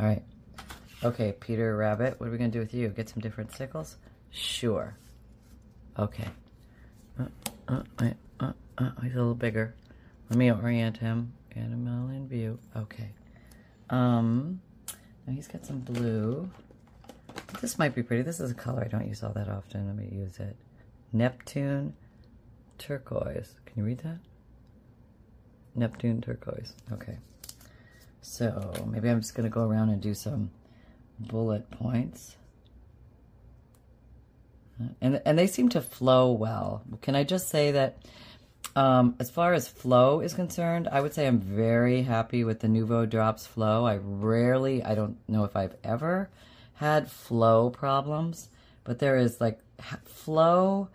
All 0.01 0.05
right. 0.05 0.21
Okay, 1.01 1.33
Peter 1.39 1.77
Rabbit, 1.77 2.19
what 2.19 2.27
are 2.27 2.31
we 2.31 2.37
going 2.37 2.51
to 2.51 2.57
do 2.57 2.59
with 2.59 2.73
you? 2.73 2.89
Get 2.89 3.07
some 3.07 3.21
different 3.21 3.53
stickles? 3.53 3.95
Sure. 4.29 4.93
Okay. 5.97 6.27
Uh, 7.17 7.27
uh, 7.69 7.83
uh, 8.41 8.51
uh, 8.77 8.91
he's 9.01 9.13
a 9.13 9.17
little 9.17 9.33
bigger. 9.33 9.73
Let 10.29 10.37
me 10.37 10.51
orient 10.51 10.97
him. 10.97 11.31
Get 11.55 11.63
him 11.63 11.87
all 11.87 12.13
in 12.13 12.27
view. 12.27 12.59
Okay. 12.75 13.11
Um, 13.89 14.59
now 15.25 15.33
he's 15.33 15.47
got 15.47 15.65
some 15.65 15.79
blue. 15.79 16.49
This 17.61 17.77
might 17.79 17.95
be 17.95 18.03
pretty. 18.03 18.23
This 18.23 18.39
is 18.39 18.51
a 18.51 18.55
color 18.55 18.83
I 18.83 18.87
don't 18.87 19.07
use 19.07 19.23
all 19.23 19.33
that 19.33 19.49
often. 19.49 19.87
Let 19.87 19.95
me 19.95 20.09
use 20.11 20.39
it. 20.39 20.55
Neptune 21.11 21.93
turquoise. 22.77 23.55
Can 23.65 23.77
you 23.77 23.83
read 23.83 23.99
that? 23.99 24.19
Neptune 25.75 26.21
turquoise. 26.21 26.73
Okay. 26.91 27.17
So 28.21 28.87
maybe 28.89 29.09
I'm 29.09 29.21
just 29.21 29.35
going 29.35 29.49
to 29.49 29.53
go 29.53 29.61
around 29.61 29.89
and 29.89 30.01
do 30.01 30.13
some 30.13 30.51
bullet 31.19 31.69
points. 31.71 32.35
And, 35.01 35.21
and 35.25 35.37
they 35.37 35.47
seem 35.47 35.69
to 35.69 35.81
flow 35.81 36.31
well. 36.31 36.83
Can 37.01 37.15
I 37.15 37.23
just 37.23 37.49
say 37.49 37.71
that 37.71 37.97
um, 38.75 39.15
as 39.19 39.29
far 39.29 39.53
as 39.53 39.67
flow 39.67 40.19
is 40.19 40.33
concerned, 40.33 40.87
I 40.91 41.01
would 41.01 41.13
say 41.13 41.27
I'm 41.27 41.39
very 41.39 42.01
happy 42.01 42.43
with 42.43 42.59
the 42.59 42.67
Nuvo 42.67 43.07
Drops 43.07 43.45
flow. 43.45 43.85
I 43.85 43.97
rarely, 43.97 44.83
I 44.83 44.95
don't 44.95 45.17
know 45.27 45.43
if 45.43 45.55
I've 45.55 45.75
ever 45.83 46.29
had 46.75 47.09
flow 47.09 47.69
problems, 47.69 48.49
but 48.83 48.99
there 48.99 49.17
is 49.17 49.39
like 49.39 49.59
flow 50.05 50.89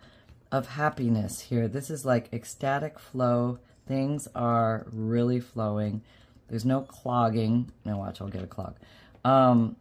of 0.51 0.67
happiness 0.67 1.41
here. 1.41 1.67
This 1.67 1.89
is 1.89 2.05
like 2.05 2.31
ecstatic 2.33 2.99
flow. 2.99 3.59
Things 3.87 4.27
are 4.35 4.85
really 4.91 5.39
flowing. 5.39 6.01
There's 6.47 6.65
no 6.65 6.81
clogging. 6.81 7.71
Now 7.85 7.99
watch, 7.99 8.21
I'll 8.21 8.27
get 8.27 8.43
a 8.43 8.47
clog. 8.47 8.75
Um, 9.23 9.75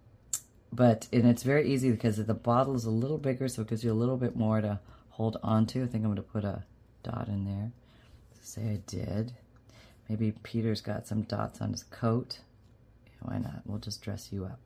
but, 0.72 1.08
and 1.12 1.26
it's 1.26 1.42
very 1.42 1.70
easy 1.70 1.90
because 1.90 2.16
the 2.16 2.34
bottle 2.34 2.74
is 2.74 2.84
a 2.84 2.90
little 2.90 3.18
bigger, 3.18 3.48
so 3.48 3.62
it 3.62 3.68
gives 3.68 3.82
you 3.82 3.92
a 3.92 3.94
little 3.94 4.16
bit 4.18 4.36
more 4.36 4.60
to 4.60 4.80
hold 5.10 5.38
on 5.42 5.66
to. 5.66 5.82
I 5.82 5.86
think 5.86 6.04
I'm 6.04 6.14
going 6.14 6.16
to 6.16 6.22
put 6.22 6.44
a 6.44 6.64
dot 7.02 7.28
in 7.28 7.44
there. 7.44 7.72
Say 8.42 8.62
I 8.62 8.80
did. 8.86 9.32
Maybe 10.08 10.32
Peter's 10.42 10.80
got 10.80 11.06
some 11.06 11.22
dots 11.22 11.60
on 11.60 11.72
his 11.72 11.82
coat. 11.84 12.38
Why 13.20 13.38
not? 13.38 13.62
We'll 13.66 13.78
just 13.78 14.02
dress 14.02 14.28
you 14.30 14.44
up. 14.44 14.58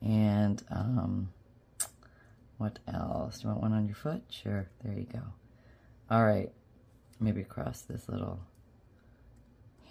And, 0.00 0.62
um, 0.70 1.30
what 2.58 2.78
else? 2.92 3.40
Do 3.40 3.48
you 3.48 3.48
want 3.50 3.62
one 3.62 3.72
on 3.72 3.86
your 3.86 3.94
foot? 3.94 4.22
Sure. 4.30 4.68
There 4.84 4.94
you 4.98 5.06
go. 5.12 5.20
All 6.10 6.24
right. 6.24 6.50
Maybe 7.20 7.44
cross 7.44 7.82
this 7.82 8.08
little 8.08 8.40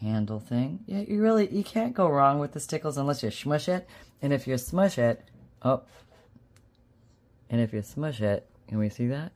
handle 0.02 0.40
thing. 0.40 0.80
Yeah, 0.86 1.02
you 1.02 1.22
really, 1.22 1.48
you 1.54 1.64
can't 1.64 1.94
go 1.94 2.08
wrong 2.08 2.40
with 2.40 2.52
the 2.52 2.60
stickles 2.60 2.98
unless 2.98 3.24
you 3.24 3.32
smush 3.32 3.68
it. 3.68 3.88
And 4.22 4.34
if 4.34 4.48
you 4.48 4.58
smush 4.58 4.98
it, 4.98 5.24
oh, 5.62 5.84
and 7.50 7.62
if 7.62 7.74
you 7.74 7.82
smush 7.82 8.22
it, 8.22 8.48
can 8.68 8.78
we 8.78 8.90
see 8.90 9.08
that? 9.08 9.32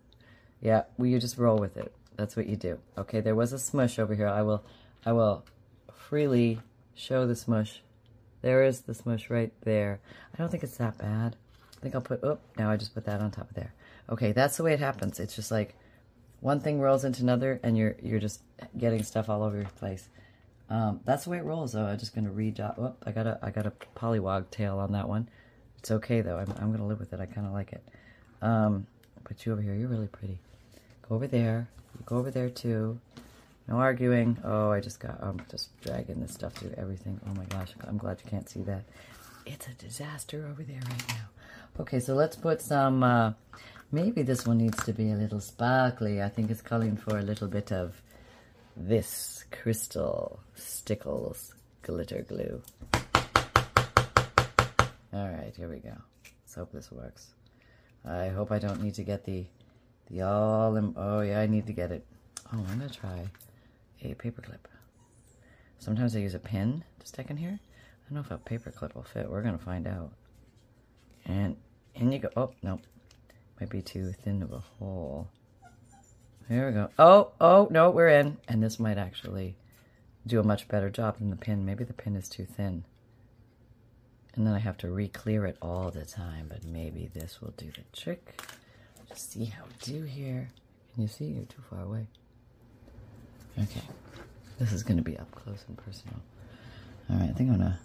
Yeah, 0.60 0.84
well, 0.97 1.07
you 1.07 1.19
just 1.19 1.38
roll 1.38 1.57
with 1.57 1.77
it. 1.77 1.93
That's 2.17 2.36
what 2.36 2.47
you 2.47 2.55
do. 2.55 2.79
Okay, 2.97 3.21
there 3.21 3.36
was 3.36 3.53
a 3.53 3.60
smush 3.60 3.97
over 3.97 4.13
here. 4.13 4.27
I 4.27 4.41
will, 4.41 4.63
I 5.05 5.13
will 5.13 5.45
freely 5.93 6.60
show 6.93 7.25
the 7.25 7.36
smush. 7.36 7.81
There 8.41 8.63
is 8.63 8.82
the 8.82 8.93
smush 8.93 9.30
right 9.30 9.51
there. 9.62 9.99
I 10.34 10.38
don't 10.38 10.49
think 10.49 10.63
it's 10.63 10.77
that 10.77 10.97
bad. 10.97 11.36
I 11.77 11.82
think 11.82 11.95
I'll 11.95 12.01
put, 12.01 12.23
oh, 12.23 12.39
now 12.58 12.69
I 12.69 12.77
just 12.77 12.93
put 12.93 13.06
that 13.06 13.21
on 13.21 13.32
top 13.32 13.49
of 13.49 13.56
there. 13.56 13.73
Okay, 14.10 14.32
that's 14.32 14.58
the 14.58 14.63
way 14.63 14.73
it 14.73 14.80
happens. 14.80 15.19
It's 15.19 15.36
just 15.36 15.51
like 15.51 15.75
one 16.41 16.60
thing 16.60 16.80
rolls 16.80 17.06
into 17.06 17.21
another 17.21 17.60
and 17.63 17.77
you're 17.77 17.95
you're 18.01 18.19
just 18.19 18.41
getting 18.77 19.04
stuff 19.04 19.30
all 19.30 19.43
over 19.43 19.58
your 19.58 19.69
place. 19.77 20.10
Um, 20.69 20.99
that's 21.06 21.25
the 21.25 21.30
way 21.30 21.38
it 21.38 21.43
rolls 21.43 21.73
though. 21.73 21.86
I'm 21.86 21.97
just 21.97 22.13
to 22.25 22.32
redot. 22.34 22.77
Oh, 22.77 22.95
I 23.06 23.12
got 23.12 23.27
a 23.27 23.39
I 23.41 23.51
got 23.51 23.65
a 23.65 23.73
polywog 23.95 24.49
tail 24.49 24.80
on 24.80 24.91
that 24.93 25.08
one. 25.08 25.30
It's 25.77 25.91
okay 25.91 26.21
though. 26.21 26.38
I'm, 26.38 26.51
I'm 26.58 26.71
to 26.80 26.84
live 26.84 26.99
with 26.99 27.13
it. 27.13 27.19
I 27.19 27.25
kind 27.25 27.47
of 27.47 27.54
like 27.54 27.73
it. 27.73 27.84
Um, 28.41 28.88
put 29.23 29.45
you 29.45 29.54
over 29.54 29.62
here. 29.62 29.75
You're 29.75 29.88
really 29.88 30.08
pretty. 30.08 30.39
Go 31.08 31.15
over 31.15 31.27
there. 31.27 31.69
Go 32.06 32.17
over 32.17 32.32
there 32.32 32.49
too. 32.49 32.99
No 33.67 33.78
arguing. 33.78 34.38
Oh, 34.43 34.71
I 34.71 34.80
just 34.80 35.00
got, 35.00 35.17
I'm 35.21 35.41
just 35.50 35.69
dragging 35.82 36.19
this 36.19 36.34
stuff 36.34 36.54
through 36.54 36.74
everything. 36.78 37.19
Oh 37.28 37.34
my 37.34 37.45
gosh, 37.45 37.69
I'm 37.88 37.97
glad 37.97 38.19
you 38.24 38.30
can't 38.30 38.50
see 38.50 38.62
that. 38.63 38.84
It's 39.45 39.67
a 39.67 39.74
disaster 39.74 40.47
over 40.52 40.63
there 40.63 40.82
right 40.89 41.08
now. 41.10 41.30
Okay, 41.80 42.00
so 42.00 42.13
let's 42.13 42.36
put 42.36 42.62
some, 42.62 43.02
uh, 43.04 43.34
maybe 43.91 44.24
this 44.24 44.45
one 44.45 44.58
needs 44.58 44.84
to 44.84 44.93
be 44.93 45.12
a 45.12 45.15
little 45.15 45.39
sparkly. 45.39 46.21
I 46.21 46.30
think 46.30 46.52
it's 46.52 46.62
calling 46.62 46.97
for 46.97 47.17
a 47.17 47.21
little 47.21 47.47
bit 47.47 47.71
of 47.71 48.02
this 48.76 49.45
crystal 49.52 50.39
stickles 50.56 51.54
glitter 51.82 52.24
glue. 52.28 52.62
All 55.13 55.28
right, 55.28 55.54
here 55.56 55.69
we 55.69 55.80
go. 55.80 55.93
Let's 56.43 56.56
hope 56.56 56.71
this 56.71 56.91
works. 56.91 57.28
I 58.06 58.30
hope 58.30 58.52
I 58.52 58.60
don't 58.60 58.82
need 58.82 58.95
to 58.95 59.04
get 59.04 59.26
the, 59.26 59.45
the 60.10 60.21
all, 60.24 60.93
oh 60.97 61.21
yeah, 61.21 61.39
I 61.39 61.47
need 61.47 61.67
to 61.67 61.74
get 61.74 61.91
it. 61.91 62.06
Oh, 62.54 62.58
I'm 62.58 62.80
gonna 62.80 62.89
try 62.89 63.30
a 64.02 64.14
paper 64.14 64.42
clip. 64.42 64.68
Sometimes 65.80 66.16
I 66.16 66.20
use 66.20 66.34
a 66.36 66.40
pin 66.40 66.84
to 67.00 67.08
stick 67.08 67.30
in 67.30 67.38
here. 67.38 67.60
I 67.60 68.10
don't 68.10 68.16
know 68.16 68.22
if 68.22 68.32
a 68.32 68.38
paper 68.38 68.72
clip 68.72 68.96
will 68.96 69.04
fit. 69.04 69.30
We're 69.30 69.42
gonna 69.42 69.58
find 69.58 69.88
out. 69.88 70.12
And 71.26 71.56
in 71.96 72.12
you 72.12 72.20
go. 72.20 72.30
Oh, 72.36 72.52
no. 72.64 72.80
Might 73.60 73.70
be 73.70 73.82
too 73.82 74.12
thin 74.12 74.42
of 74.42 74.52
a 74.52 74.60
hole. 74.60 75.30
Here 76.48 76.68
we 76.68 76.74
go. 76.74 76.90
Oh, 76.98 77.32
oh, 77.40 77.68
no, 77.72 77.90
we're 77.90 78.10
in. 78.10 78.38
And 78.48 78.62
this 78.62 78.80
might 78.80 78.98
actually 78.98 79.56
do 80.26 80.40
a 80.40 80.44
much 80.44 80.68
better 80.68 80.90
job 80.90 81.20
than 81.20 81.30
the 81.30 81.36
pin. 81.36 81.66
Maybe 81.66 81.84
the 81.84 81.94
pin 81.94 82.16
is 82.16 82.28
too 82.28 82.46
thin. 82.46 82.84
And 84.36 84.48
then 84.48 84.54
I 84.54 84.60
have 84.60 84.78
to 84.80 84.90
re-clear 84.90 85.46
it 85.46 85.58
all 85.62 85.92
the 85.92 86.06
time, 86.06 86.48
but 86.50 86.64
maybe 86.64 87.10
this 87.14 87.42
will 87.42 87.54
do 87.58 87.68
the 87.68 87.84
trick. 87.98 88.42
Just 89.10 89.32
see 89.32 89.46
how 89.46 89.64
we 89.66 89.94
do 89.94 90.04
here. 90.04 90.50
Can 90.94 91.04
you 91.04 91.10
see? 91.10 91.26
You're 91.26 91.46
too 91.46 91.62
far 91.70 91.82
away. 91.82 92.08
Okay. 93.62 93.82
This 94.60 94.74
is 94.74 94.84
going 94.84 94.97
to 94.97 95.04
be 95.04 95.17
up 95.17 95.32
close 95.32 95.63
and 95.67 95.78
personal. 95.78 96.15
All 97.10 97.17
right, 97.17 97.30
I 97.30 97.34
think 97.34 97.50
I'm 97.50 97.58
going 97.58 97.71
to... 97.71 97.78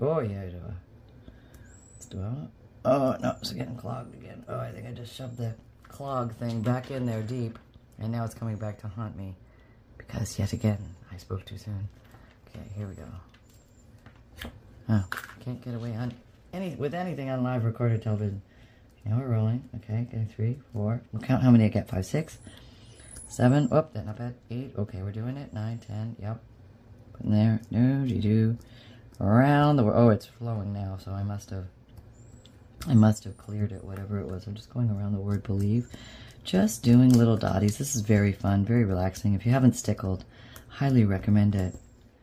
Oh, 0.00 0.20
yeah, 0.20 0.44
do. 0.46 0.62
Let's 1.94 2.06
do 2.06 2.18
it. 2.18 2.48
Oh, 2.84 3.16
no, 3.20 3.36
it's 3.40 3.52
getting 3.52 3.76
clogged 3.76 4.14
again. 4.14 4.44
Oh, 4.48 4.58
I 4.58 4.70
think 4.72 4.86
I 4.86 4.92
just 4.92 5.14
shoved 5.14 5.36
the 5.36 5.54
clog 5.88 6.34
thing 6.34 6.62
back 6.62 6.90
in 6.90 7.06
there 7.06 7.22
deep. 7.22 7.58
And 7.98 8.12
now 8.12 8.24
it's 8.24 8.34
coming 8.34 8.56
back 8.56 8.78
to 8.80 8.88
haunt 8.88 9.16
me. 9.16 9.34
Because, 9.96 10.38
yet 10.38 10.52
again, 10.52 10.78
I 11.12 11.16
spoke 11.16 11.44
too 11.44 11.58
soon. 11.58 11.88
Okay, 12.48 12.64
here 12.76 12.86
we 12.86 12.94
go. 12.94 13.04
Oh, 14.88 15.04
can't 15.44 15.62
get 15.62 15.74
away 15.74 15.94
on 15.94 16.14
any 16.52 16.74
with 16.76 16.94
anything 16.94 17.28
on 17.28 17.42
live 17.42 17.64
recorded 17.64 18.02
television. 18.02 18.40
Now 19.04 19.18
we're 19.18 19.28
rolling. 19.28 19.68
Okay, 19.76 20.06
getting 20.10 20.28
three, 20.28 20.58
four. 20.72 21.02
We'll 21.12 21.22
count 21.22 21.42
how 21.42 21.50
many 21.50 21.64
I 21.64 21.68
get. 21.68 21.88
Five, 21.88 22.06
six, 22.06 22.38
seven. 23.28 23.68
Oh, 23.70 23.86
that's 23.92 24.06
not 24.06 24.18
bad. 24.18 24.34
Eight. 24.50 24.72
Okay, 24.76 25.02
we're 25.02 25.12
doing 25.12 25.36
it. 25.36 25.52
Nine, 25.52 25.78
ten. 25.78 26.16
Yep. 26.20 26.42
Putting 27.12 27.30
there. 27.32 27.60
No, 27.70 28.04
you 28.04 28.20
do. 28.20 28.58
Around 29.20 29.76
the 29.76 29.84
world. 29.84 29.96
Oh, 29.98 30.10
it's 30.10 30.26
flowing 30.26 30.72
now, 30.72 30.98
so 31.02 31.12
I 31.12 31.22
must 31.22 31.50
have 31.50 31.66
I 32.86 32.94
must 32.94 33.24
have 33.24 33.36
cleared 33.36 33.72
it, 33.72 33.84
whatever 33.84 34.18
it 34.18 34.26
was. 34.26 34.46
I'm 34.46 34.54
just 34.54 34.72
going 34.72 34.90
around 34.90 35.12
the 35.12 35.20
word 35.20 35.42
believe. 35.42 35.88
Just 36.44 36.82
doing 36.82 37.10
little 37.10 37.36
dotties. 37.36 37.76
This 37.76 37.94
is 37.94 38.02
very 38.02 38.32
fun, 38.32 38.64
very 38.64 38.84
relaxing. 38.84 39.34
If 39.34 39.44
you 39.44 39.52
haven't 39.52 39.74
stickled, 39.74 40.24
highly 40.68 41.04
recommend 41.04 41.54
it. 41.54 41.74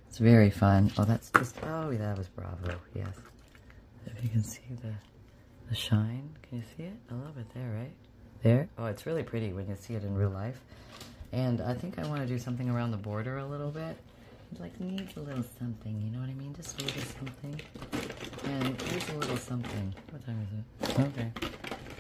It's 0.08 0.18
very 0.18 0.50
fun. 0.50 0.92
Oh, 0.98 1.04
that's 1.04 1.30
just, 1.32 1.58
oh, 1.64 1.92
that 1.94 2.18
was 2.18 2.28
bravo, 2.28 2.80
yes. 2.96 3.14
If 4.06 4.24
you 4.24 4.30
can 4.30 4.44
see 4.44 4.62
the, 4.82 4.94
the 5.70 5.76
shine, 5.76 6.30
can 6.42 6.60
you 6.60 6.64
see 6.76 6.84
it? 6.84 6.98
A 7.12 7.14
little 7.14 7.34
bit 7.34 7.54
there, 7.54 7.70
right? 7.70 7.94
There? 8.46 8.70
Oh, 8.78 8.86
it's 8.86 9.08
really 9.08 9.24
pretty 9.24 9.54
when 9.54 9.68
you 9.68 9.76
see 9.76 9.96
it 9.96 10.04
in 10.04 10.16
real 10.16 10.30
life. 10.30 10.60
And 11.32 11.62
I 11.62 11.74
think 11.74 11.98
I 11.98 12.06
want 12.06 12.22
to 12.22 12.28
do 12.28 12.38
something 12.38 12.70
around 12.70 12.92
the 12.92 12.98
border 12.98 13.40
a 13.40 13.46
little 13.46 13.72
bit. 13.72 13.98
It 14.52 14.62
like 14.62 14.80
needs 14.80 15.18
a 15.18 15.22
little 15.22 15.44
something, 15.58 16.00
you 16.00 16.12
know 16.12 16.20
what 16.20 16.30
I 16.30 16.34
mean? 16.36 16.54
Just 16.54 16.80
a 16.80 16.86
little 16.86 17.02
something. 17.02 17.60
And 18.44 18.80
here's 18.84 19.10
a 19.10 19.14
little 19.14 19.38
something. 19.38 19.96
What 20.12 20.24
time 20.28 20.48
is 20.80 20.90
it? 20.90 21.00
Okay. 21.00 21.32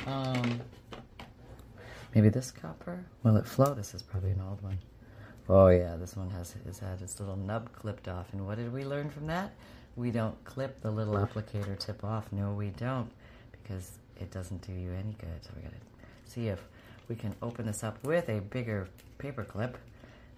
Um, 0.05 0.62
maybe 2.13 2.29
this 2.29 2.51
copper? 2.51 3.03
Will 3.23 3.38
it 3.38 3.47
flow? 3.47 3.73
This 3.73 3.95
is 3.95 4.03
probably 4.03 4.29
an 4.29 4.41
old 4.47 4.62
one. 4.62 4.77
Oh 5.49 5.69
yeah, 5.69 5.95
this 5.95 6.15
one 6.15 6.29
has, 6.29 6.53
has 6.67 6.77
had 6.77 7.01
its 7.01 7.19
little 7.19 7.38
nub 7.38 7.71
clipped 7.73 8.08
off. 8.08 8.31
And 8.34 8.45
what 8.45 8.58
did 8.58 8.71
we 8.71 8.86
learn 8.86 9.10
from 9.10 9.25
that? 9.25 9.51
we 9.95 10.12
don't 10.12 10.41
clip 10.43 10.81
the 10.81 10.91
little 10.91 11.15
applicator 11.15 11.77
tip 11.79 12.03
off. 12.03 12.31
No, 12.31 12.51
we 12.51 12.69
don't, 12.69 13.10
because 13.51 13.97
it 14.17 14.31
doesn't 14.31 14.65
do 14.65 14.73
you 14.73 14.91
any 14.91 15.13
good. 15.13 15.41
So 15.41 15.51
we 15.55 15.62
gotta 15.62 15.75
see 16.25 16.47
if 16.47 16.61
we 17.07 17.15
can 17.15 17.35
open 17.41 17.65
this 17.65 17.83
up 17.83 18.03
with 18.03 18.29
a 18.29 18.41
bigger 18.41 18.88
paper 19.17 19.43
clip 19.43 19.77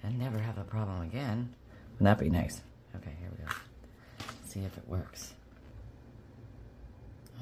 and 0.04 0.20
never 0.20 0.38
have 0.38 0.58
a 0.58 0.64
problem 0.64 1.02
again. 1.02 1.54
Wouldn't 1.94 2.18
that 2.18 2.24
be 2.24 2.30
nice? 2.30 2.62
Okay, 2.96 3.16
here 3.20 3.30
we 3.32 3.44
go. 3.44 3.52
See 4.46 4.60
if 4.62 4.78
it 4.78 4.88
works. 4.88 5.34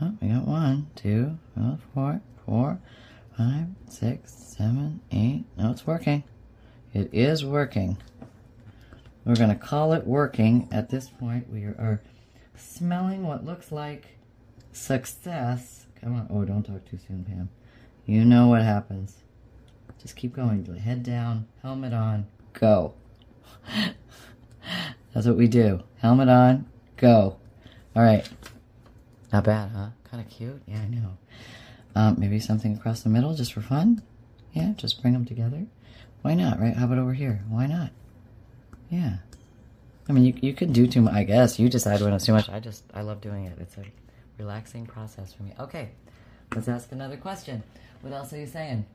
Oh, 0.02 0.14
we 0.22 0.28
got 0.28 0.48
one, 0.48 0.88
two, 0.96 1.38
oh, 1.58 1.78
four, 1.94 2.22
four, 2.46 2.80
five, 3.38 3.68
six, 3.90 4.34
seven, 4.34 5.02
eight. 5.12 5.46
No, 5.58 5.72
it's 5.72 5.88
working. 5.88 6.24
It 6.94 7.10
is 7.14 7.46
working. 7.46 7.98
We're 9.26 9.36
going 9.36 9.50
to 9.50 9.56
call 9.56 9.94
it 9.94 10.06
working. 10.06 10.68
At 10.72 10.90
this 10.90 11.10
point, 11.10 11.50
we 11.50 11.64
are 11.64 12.02
smelling 12.56 13.24
what 13.24 13.46
looks 13.46 13.72
like 13.72 14.18
success. 14.72 15.88
Come 16.00 16.16
on. 16.16 16.28
Oh, 16.30 16.46
don't 16.46 16.64
talk 16.64 16.86
too 16.86 17.00
soon, 17.08 17.24
Pam. 17.24 17.50
You 18.06 18.24
know 18.24 18.48
what 18.48 18.62
happens. 18.62 19.16
Just 20.02 20.16
keep 20.16 20.36
going. 20.36 20.64
Head 20.76 21.02
down, 21.02 21.48
helmet 21.64 21.94
on, 21.94 22.28
go. 22.54 22.94
That's 25.14 25.26
what 25.26 25.38
we 25.38 25.48
do. 25.48 25.82
Helmet 25.98 26.30
on, 26.30 26.68
go. 26.98 27.38
All 27.96 28.04
right. 28.04 28.28
Not 29.34 29.44
bad, 29.44 29.72
huh? 29.72 29.88
Kind 30.04 30.24
of 30.24 30.30
cute. 30.30 30.62
Yeah, 30.68 30.82
I 30.82 30.88
know. 30.88 31.18
Um, 31.96 32.16
maybe 32.20 32.40
something 32.40 32.76
across 32.76 33.02
the 33.02 33.10
middle 33.10 33.34
just 33.34 33.54
for 33.54 33.62
fun. 33.62 34.04
Yeah, 34.54 34.74
just 34.78 35.02
bring 35.02 35.14
them 35.14 35.26
together. 35.26 35.66
Why 36.22 36.36
not, 36.36 36.60
right? 36.60 36.76
How 36.76 36.86
about 36.86 37.00
over 37.00 37.14
here? 37.14 37.44
Why 37.50 37.66
not? 37.66 37.92
Yeah. 38.90 39.18
I 40.08 40.14
mean, 40.14 40.26
you, 40.26 40.34
you 40.42 40.54
could 40.54 40.74
do 40.74 40.86
too 40.86 41.02
much, 41.02 41.14
I 41.14 41.24
guess. 41.24 41.58
You 41.58 41.70
decide 41.70 42.02
when 42.02 42.14
it's 42.14 42.26
too 42.26 42.34
much. 42.34 42.50
I 42.50 42.60
just, 42.60 42.84
I 42.94 43.02
love 43.02 43.22
doing 43.22 43.46
it. 43.46 43.58
It's 43.60 43.78
a 43.78 43.84
relaxing 44.38 44.86
process 44.86 45.34
for 45.34 45.44
me. 45.44 45.54
Okay, 45.60 45.90
let's 46.54 46.68
ask 46.68 46.92
another 46.92 47.18
question. 47.18 47.64
What 48.06 48.14
else 48.14 48.32
are 48.34 48.38
you 48.38 48.46
saying? 48.46 48.86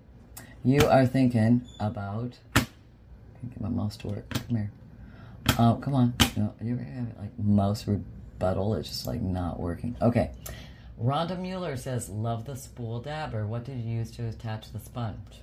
You 0.62 0.86
are 0.86 1.04
thinking 1.04 1.66
about, 1.80 2.38
get 2.54 3.60
my 3.60 3.68
mouse 3.68 3.96
to 3.96 4.06
work. 4.06 4.28
Come 4.30 4.56
here. 4.56 4.70
Oh, 5.58 5.80
come 5.82 5.94
on. 5.94 6.14
No, 6.36 6.54
you 6.62 6.74
ever 6.74 6.84
have 6.84 7.08
it 7.08 7.18
like 7.18 7.36
mouse 7.36 7.88
rebuttal? 7.88 8.74
It's 8.74 8.88
just 8.88 9.08
like 9.08 9.20
not 9.20 9.58
working. 9.58 9.96
Okay. 10.00 10.30
Rhonda 11.02 11.36
Mueller 11.36 11.76
says, 11.76 12.08
love 12.08 12.44
the 12.44 12.54
spool 12.54 13.00
dabber. 13.00 13.48
What 13.48 13.64
did 13.64 13.80
you 13.80 13.96
use 13.96 14.12
to 14.12 14.28
attach 14.28 14.72
the 14.72 14.78
sponge? 14.78 15.40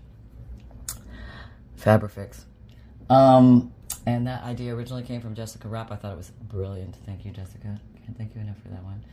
Fabrifix. 1.78 2.46
Um, 3.10 3.74
and 4.06 4.28
that 4.28 4.46
idea 4.46 4.74
originally 4.74 5.04
came 5.04 5.20
from 5.20 5.36
Jessica 5.36 5.68
Rapp. 5.68 5.92
I 5.92 5.98
thought 5.98 6.14
it 6.14 6.18
was 6.18 6.32
brilliant. 6.32 6.96
Thank 7.06 7.26
you, 7.26 7.32
Jessica. 7.32 7.82
Can't 8.06 8.18
thank 8.18 8.34
you 8.34 8.40
enough 8.40 8.62
for 8.64 8.70
that 8.70 8.84
one. 8.86 9.04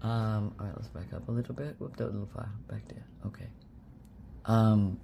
Um, 0.00 0.54
all 0.58 0.64
right, 0.64 0.74
let's 0.76 0.88
back 0.88 1.12
up 1.14 1.28
a 1.28 1.30
little 1.30 1.54
bit. 1.54 1.76
Whoop 1.78 1.94
that 1.98 2.06
little 2.06 2.30
file 2.34 2.48
back 2.70 2.88
there. 2.88 3.04
Okay. 3.26 3.48
Um, 4.44 4.98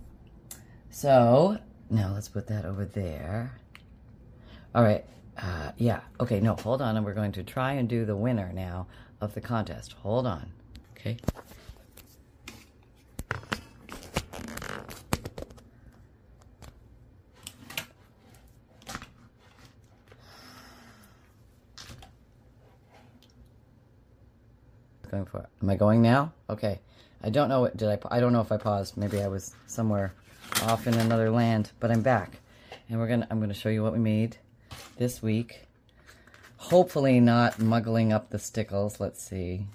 so 0.91 1.59
now 1.91 2.13
let's 2.15 2.29
put 2.29 2.47
that 2.49 2.65
over 2.65 2.85
there. 2.85 3.59
All 4.75 4.83
right. 4.83 5.05
Uh, 5.37 5.73
yeah. 5.77 6.01
Okay. 6.21 6.41
No, 6.41 6.55
hold 6.55 6.81
on. 6.83 6.97
And 6.97 7.05
we're 7.05 7.15
going 7.15 7.33
to 7.33 7.43
try 7.43 7.73
and 7.73 7.89
do 7.89 8.05
the 8.05 8.17
winner 8.17 8.53
now 8.53 8.87
of 9.21 9.35
the 9.35 9.41
contest. 9.41 9.93
Hold 10.03 10.27
on. 10.27 10.53
Okay. 10.97 11.17
Going 25.11 25.27
for 25.27 25.47
Am 25.63 25.71
I 25.71 25.77
going 25.77 26.03
now? 26.03 26.33
Okay. 26.51 26.81
I 27.25 27.31
don't 27.31 27.49
know 27.49 27.63
what 27.63 27.75
did 27.75 27.89
I 27.89 27.99
I 28.11 28.21
don't 28.21 28.35
know 28.35 28.43
if 28.43 28.53
I 28.53 28.59
paused. 28.59 28.99
Maybe 28.99 29.23
I 29.23 29.29
was 29.29 29.55
somewhere 29.67 30.13
off 30.65 30.87
in 30.87 30.93
another 30.93 31.31
land, 31.31 31.73
but 31.81 31.91
I'm 31.91 32.03
back. 32.03 32.39
And 32.91 33.01
we're 33.01 33.09
going 33.09 33.23
to 33.23 33.27
I'm 33.31 33.39
going 33.39 33.49
to 33.49 33.55
show 33.55 33.71
you 33.71 33.83
what 33.83 33.95
we 33.95 33.99
made 33.99 34.37
this 34.99 35.23
week. 35.23 35.63
Hopefully 36.59 37.21
not 37.21 37.59
muggling 37.59 38.13
up 38.13 38.29
the 38.29 38.39
stickles. 38.39 39.01
Let's 39.01 39.23
see. 39.23 39.67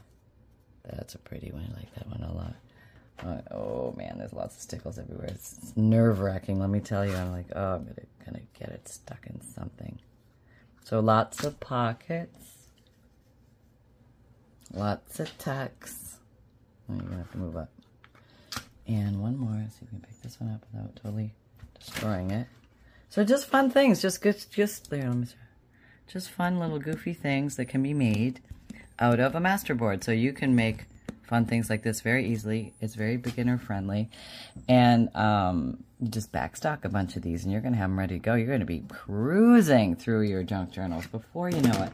That's 0.83 1.15
a 1.15 1.17
pretty 1.17 1.49
one. 1.51 1.67
I 1.73 1.79
like 1.79 1.95
that 1.95 2.07
one 2.07 2.21
a 2.21 2.31
lot. 2.31 2.55
Uh, 3.25 3.41
oh 3.51 3.95
man, 3.97 4.19
there's 4.19 4.31
lots 4.31 4.55
of 4.55 4.62
stickles 4.62 4.99
everywhere. 4.99 5.27
It's, 5.27 5.57
it's 5.57 5.75
nerve 5.75 6.19
wracking, 6.19 6.59
let 6.59 6.69
me 6.69 6.79
tell 6.79 7.05
you. 7.05 7.15
I'm 7.15 7.31
like, 7.31 7.47
oh, 7.55 7.75
I'm 7.75 7.83
gonna, 7.83 7.95
gonna 8.25 8.41
get 8.57 8.69
it 8.69 8.88
stuck 8.88 9.25
in 9.25 9.41
something. 9.41 9.99
So 10.85 10.99
lots 10.99 11.43
of 11.43 11.59
pockets, 11.59 12.69
lots 14.71 15.19
of 15.19 15.38
tucks. 15.38 16.09
You're 16.97 17.06
gonna 17.06 17.17
have 17.17 17.32
to 17.32 17.38
move 17.38 17.58
up. 17.58 17.69
And 18.88 19.21
one 19.21 19.38
more. 19.38 19.65
See 19.69 19.80
if 19.82 19.93
we 19.93 19.99
can 19.99 20.02
pick 20.02 20.21
this 20.21 20.39
one 20.39 20.52
up 20.52 20.65
without 20.71 20.95
totally 20.95 21.34
destroying 21.78 22.32
it. 22.32 22.47
So 23.10 23.23
just 23.23 23.47
fun 23.47 23.69
things. 23.69 24.02
Just, 24.02 24.23
just, 24.23 24.52
just 24.52 24.89
there. 24.89 25.08
Let 25.08 25.17
me. 25.17 25.28
Just 26.08 26.30
fun 26.32 26.60
little 26.60 26.80
goofy 26.80 27.13
things 27.13 27.56
that 27.58 27.65
can 27.65 27.84
be 27.84 27.93
made 27.93 28.41
out 28.97 29.19
of 29.19 29.36
a 29.36 29.39
masterboard. 29.39 30.04
So 30.04 30.12
you 30.12 30.34
can 30.34 30.56
make 30.56 30.86
fun 31.23 31.45
things 31.45 31.69
like 31.69 31.84
this 31.84 32.02
very 32.02 32.25
easily. 32.25 32.73
It's 32.82 32.95
very 32.95 33.15
beginner 33.17 33.60
friendly. 33.60 34.10
And 34.67 35.15
um, 35.15 35.84
just 36.10 36.32
backstock 36.32 36.84
a 36.84 36.89
bunch 36.89 37.15
of 37.15 37.21
these 37.21 37.43
and 37.43 37.52
you're 37.52 37.62
to 37.73 37.80
have 37.80 37.89
them 37.89 37.99
ready 37.99 38.15
to 38.15 38.19
go. 38.19 38.34
You're 38.34 38.47
to 38.62 38.65
be 38.65 38.84
cruising 38.89 39.95
through 39.95 40.21
your 40.21 40.41
junk 40.41 40.71
journals 40.71 41.06
before 41.06 41.52
you 41.52 41.62
know 41.62 41.84
it. 41.84 41.91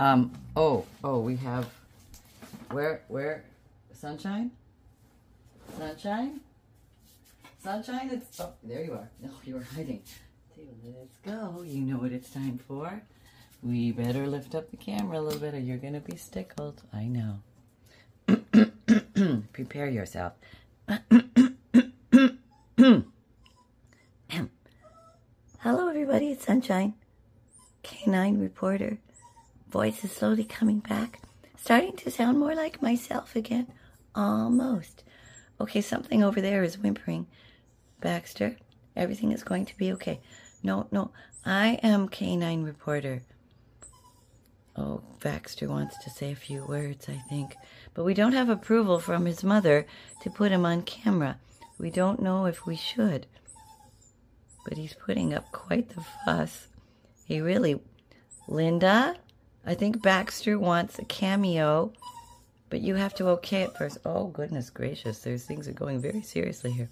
Um, 0.00 0.32
oh, 0.56 0.84
oh, 1.04 1.20
we 1.20 1.36
have, 1.36 1.68
where, 2.70 3.02
where, 3.06 3.44
sunshine? 4.04 4.50
Sunshine? 5.78 6.40
Sunshine, 7.62 8.10
it's, 8.12 8.38
oh, 8.38 8.52
there 8.62 8.84
you 8.84 8.92
are. 8.92 9.08
No, 9.22 9.30
oh, 9.32 9.40
you 9.46 9.56
are 9.56 9.66
hiding. 9.74 10.02
Let's 10.84 11.16
go. 11.24 11.62
You 11.64 11.80
know 11.80 11.96
what 11.96 12.12
it's 12.12 12.28
time 12.28 12.58
for. 12.68 13.00
We 13.62 13.92
better 13.92 14.26
lift 14.26 14.54
up 14.54 14.70
the 14.70 14.76
camera 14.76 15.20
a 15.20 15.22
little 15.22 15.40
bit 15.40 15.54
or 15.54 15.58
you're 15.58 15.78
going 15.78 15.94
to 15.94 16.00
be 16.00 16.18
stickled. 16.18 16.82
I 16.92 17.04
know. 17.04 17.38
Prepare 19.54 19.88
yourself. 19.88 20.34
Hello, 25.60 25.88
everybody. 25.88 26.30
It's 26.30 26.44
Sunshine. 26.44 26.92
Canine 27.82 28.38
reporter. 28.38 28.98
Voice 29.70 30.04
is 30.04 30.12
slowly 30.12 30.44
coming 30.44 30.80
back. 30.80 31.22
Starting 31.56 31.96
to 31.96 32.10
sound 32.10 32.38
more 32.38 32.54
like 32.54 32.82
myself 32.82 33.34
again. 33.34 33.66
Almost. 34.14 35.04
Okay, 35.60 35.80
something 35.80 36.22
over 36.22 36.40
there 36.40 36.62
is 36.62 36.78
whimpering. 36.78 37.26
Baxter, 38.00 38.56
everything 38.96 39.32
is 39.32 39.42
going 39.42 39.66
to 39.66 39.76
be 39.76 39.92
okay. 39.92 40.20
No, 40.62 40.86
no, 40.90 41.10
I 41.44 41.78
am 41.82 42.08
Canine 42.08 42.64
Reporter. 42.64 43.22
Oh, 44.76 45.02
Baxter 45.22 45.68
wants 45.68 45.96
to 46.02 46.10
say 46.10 46.32
a 46.32 46.36
few 46.36 46.64
words, 46.64 47.08
I 47.08 47.22
think. 47.28 47.54
But 47.94 48.04
we 48.04 48.14
don't 48.14 48.32
have 48.32 48.48
approval 48.48 48.98
from 48.98 49.24
his 49.24 49.44
mother 49.44 49.86
to 50.22 50.30
put 50.30 50.50
him 50.50 50.66
on 50.66 50.82
camera. 50.82 51.38
We 51.78 51.90
don't 51.90 52.20
know 52.20 52.46
if 52.46 52.66
we 52.66 52.76
should. 52.76 53.26
But 54.64 54.76
he's 54.76 54.94
putting 54.94 55.32
up 55.32 55.52
quite 55.52 55.90
the 55.90 56.04
fuss. 56.24 56.68
He 57.24 57.40
really... 57.40 57.80
Linda? 58.48 59.16
I 59.64 59.74
think 59.74 60.02
Baxter 60.02 60.58
wants 60.58 60.98
a 60.98 61.04
cameo. 61.04 61.92
But 62.70 62.80
you 62.80 62.94
have 62.94 63.14
to 63.14 63.28
okay 63.28 63.62
it 63.62 63.76
first. 63.76 63.98
Oh, 64.04 64.26
goodness 64.26 64.70
gracious. 64.70 65.20
There's 65.20 65.44
things 65.44 65.68
are 65.68 65.72
going 65.72 66.00
very 66.00 66.22
seriously 66.22 66.72
here. 66.72 66.88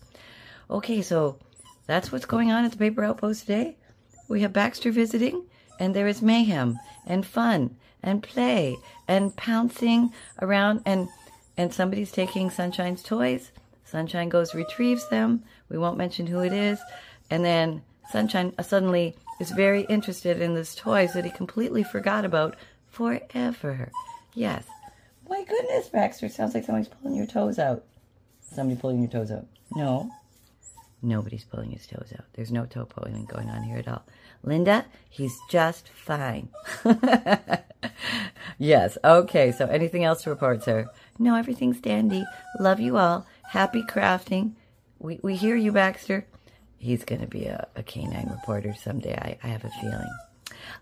Okay, 0.70 1.02
so 1.02 1.38
that's 1.86 2.12
what's 2.12 2.26
going 2.26 2.52
on 2.52 2.64
at 2.64 2.72
the 2.72 2.78
Paper 2.78 3.04
Outpost 3.04 3.40
today. 3.40 3.76
We 4.28 4.42
have 4.42 4.52
Baxter 4.52 4.92
visiting, 4.92 5.44
and 5.78 5.94
there 5.94 6.06
is 6.06 6.22
mayhem 6.22 6.78
and 7.06 7.26
fun 7.26 7.76
and 8.02 8.22
play 8.22 8.76
and 9.08 9.34
pouncing 9.36 10.12
around 10.40 10.82
and 10.84 11.08
and 11.56 11.72
somebody's 11.72 12.10
taking 12.10 12.48
Sunshine's 12.50 13.02
toys. 13.02 13.52
Sunshine 13.84 14.30
goes 14.30 14.54
retrieves 14.54 15.08
them. 15.08 15.42
We 15.68 15.76
won't 15.76 15.98
mention 15.98 16.26
who 16.26 16.40
it 16.40 16.52
is. 16.52 16.80
And 17.30 17.44
then 17.44 17.82
Sunshine 18.10 18.54
uh, 18.58 18.62
suddenly 18.62 19.16
is 19.38 19.50
very 19.50 19.82
interested 19.82 20.40
in 20.40 20.54
this 20.54 20.74
toys 20.74 21.12
that 21.12 21.24
he 21.24 21.30
completely 21.30 21.82
forgot 21.82 22.24
about 22.24 22.56
forever. 22.88 23.90
Yes. 24.34 24.64
My 25.28 25.44
goodness, 25.44 25.88
Baxter. 25.88 26.28
Sounds 26.28 26.54
like 26.54 26.64
somebody's 26.64 26.88
pulling 26.88 27.16
your 27.16 27.26
toes 27.26 27.58
out. 27.58 27.84
Somebody 28.40 28.80
pulling 28.80 29.00
your 29.00 29.10
toes 29.10 29.30
out. 29.30 29.46
No. 29.74 30.10
Nobody's 31.00 31.44
pulling 31.44 31.70
his 31.70 31.86
toes 31.86 32.12
out. 32.16 32.26
There's 32.34 32.52
no 32.52 32.66
toe 32.66 32.84
pulling 32.84 33.24
going 33.24 33.50
on 33.50 33.62
here 33.62 33.78
at 33.78 33.88
all. 33.88 34.04
Linda, 34.44 34.84
he's 35.08 35.36
just 35.48 35.88
fine. 35.88 36.48
yes. 38.58 38.98
Okay. 39.02 39.52
So 39.52 39.66
anything 39.66 40.04
else 40.04 40.22
to 40.22 40.30
report, 40.30 40.62
sir? 40.62 40.88
No, 41.18 41.34
everything's 41.34 41.80
dandy. 41.80 42.24
Love 42.60 42.78
you 42.78 42.98
all. 42.98 43.26
Happy 43.50 43.82
crafting. 43.82 44.52
We, 44.98 45.18
we 45.22 45.34
hear 45.34 45.56
you, 45.56 45.72
Baxter. 45.72 46.26
He's 46.78 47.04
going 47.04 47.20
to 47.20 47.26
be 47.26 47.46
a, 47.46 47.66
a 47.74 47.82
canine 47.82 48.28
reporter 48.30 48.74
someday. 48.74 49.14
I, 49.14 49.38
I 49.42 49.48
have 49.48 49.64
a 49.64 49.70
feeling. 49.80 50.10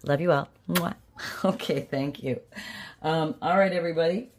Love 0.03 0.20
you 0.20 0.33
all. 0.33 0.48
Mwah. 0.68 0.94
Okay, 1.44 1.80
thank 1.80 2.22
you. 2.22 2.40
Um, 3.02 3.35
all 3.40 3.59
right, 3.59 3.72
everybody. 3.72 4.30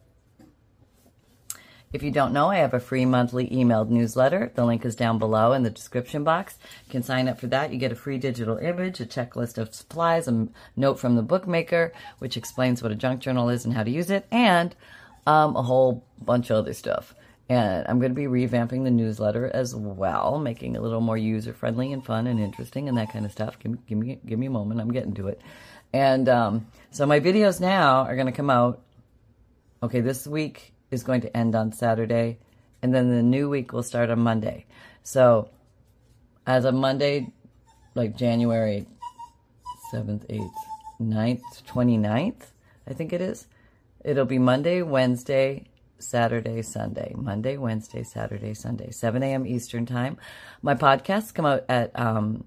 If 1.93 2.03
you 2.03 2.11
don't 2.11 2.31
know, 2.31 2.49
I 2.49 2.57
have 2.57 2.73
a 2.73 2.79
free 2.79 3.05
monthly 3.05 3.49
emailed 3.49 3.89
newsletter. 3.89 4.51
The 4.55 4.63
link 4.63 4.85
is 4.85 4.95
down 4.95 5.19
below 5.19 5.51
in 5.51 5.63
the 5.63 5.69
description 5.69 6.23
box. 6.23 6.57
You 6.85 6.91
can 6.91 7.03
sign 7.03 7.27
up 7.27 7.37
for 7.37 7.47
that. 7.47 7.73
You 7.73 7.79
get 7.79 7.91
a 7.91 7.95
free 7.95 8.17
digital 8.17 8.57
image, 8.57 9.01
a 9.01 9.05
checklist 9.05 9.57
of 9.57 9.75
supplies, 9.75 10.27
a 10.27 10.47
note 10.77 10.99
from 10.99 11.17
the 11.17 11.21
bookmaker, 11.21 11.91
which 12.19 12.37
explains 12.37 12.81
what 12.81 12.93
a 12.93 12.95
junk 12.95 13.19
journal 13.19 13.49
is 13.49 13.65
and 13.65 13.73
how 13.73 13.83
to 13.83 13.91
use 13.91 14.09
it, 14.09 14.25
and 14.31 14.73
um, 15.27 15.57
a 15.57 15.63
whole 15.63 16.05
bunch 16.21 16.49
of 16.49 16.57
other 16.57 16.73
stuff. 16.73 17.13
And 17.49 17.85
I'm 17.89 17.99
going 17.99 18.15
to 18.15 18.15
be 18.15 18.27
revamping 18.27 18.85
the 18.85 18.91
newsletter 18.91 19.51
as 19.53 19.75
well, 19.75 20.39
making 20.39 20.75
it 20.75 20.77
a 20.77 20.81
little 20.81 21.01
more 21.01 21.17
user 21.17 21.51
friendly 21.51 21.91
and 21.91 22.05
fun 22.05 22.25
and 22.25 22.39
interesting 22.39 22.87
and 22.87 22.97
that 22.97 23.11
kind 23.11 23.25
of 23.25 23.33
stuff. 23.33 23.59
Give 23.59 23.73
me, 23.73 23.77
give 23.85 23.97
me, 23.97 24.19
give 24.25 24.39
me 24.39 24.45
a 24.45 24.51
moment. 24.51 24.79
I'm 24.79 24.93
getting 24.93 25.13
to 25.15 25.27
it. 25.27 25.41
And 25.93 26.29
um, 26.29 26.67
so 26.89 27.05
my 27.05 27.19
videos 27.19 27.59
now 27.59 28.03
are 28.03 28.15
going 28.15 28.27
to 28.27 28.31
come 28.31 28.49
out. 28.49 28.81
Okay, 29.83 30.01
this 30.01 30.27
week 30.27 30.73
is 30.91 31.03
going 31.03 31.21
to 31.21 31.35
end 31.35 31.55
on 31.55 31.71
Saturday, 31.71 32.37
and 32.81 32.93
then 32.93 33.09
the 33.09 33.23
new 33.23 33.49
week 33.49 33.73
will 33.73 33.83
start 33.83 34.09
on 34.09 34.19
Monday. 34.19 34.65
So, 35.03 35.49
as 36.45 36.65
of 36.65 36.75
Monday, 36.75 37.31
like 37.95 38.15
January 38.15 38.85
7th, 39.93 40.27
8th, 40.27 40.51
9th, 41.01 41.63
29th, 41.67 42.43
I 42.87 42.93
think 42.93 43.13
it 43.13 43.21
is, 43.21 43.47
it'll 44.03 44.25
be 44.25 44.37
Monday, 44.37 44.81
Wednesday, 44.81 45.65
Saturday, 45.97 46.61
Sunday. 46.61 47.13
Monday, 47.15 47.57
Wednesday, 47.57 48.03
Saturday, 48.03 48.53
Sunday. 48.53 48.91
7 48.91 49.23
a.m. 49.23 49.45
Eastern 49.45 49.85
Time. 49.85 50.17
My 50.61 50.75
podcasts 50.75 51.33
come 51.33 51.45
out 51.45 51.63
at 51.69 51.97
um, 51.99 52.43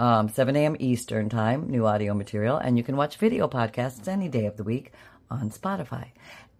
um, 0.00 0.30
7 0.30 0.56
a.m. 0.56 0.76
Eastern 0.80 1.28
Time, 1.28 1.68
new 1.68 1.86
audio 1.86 2.14
material, 2.14 2.56
and 2.56 2.78
you 2.78 2.82
can 2.82 2.96
watch 2.96 3.18
video 3.18 3.46
podcasts 3.46 4.08
any 4.08 4.28
day 4.28 4.46
of 4.46 4.56
the 4.56 4.64
week 4.64 4.92
on 5.30 5.50
Spotify. 5.50 6.06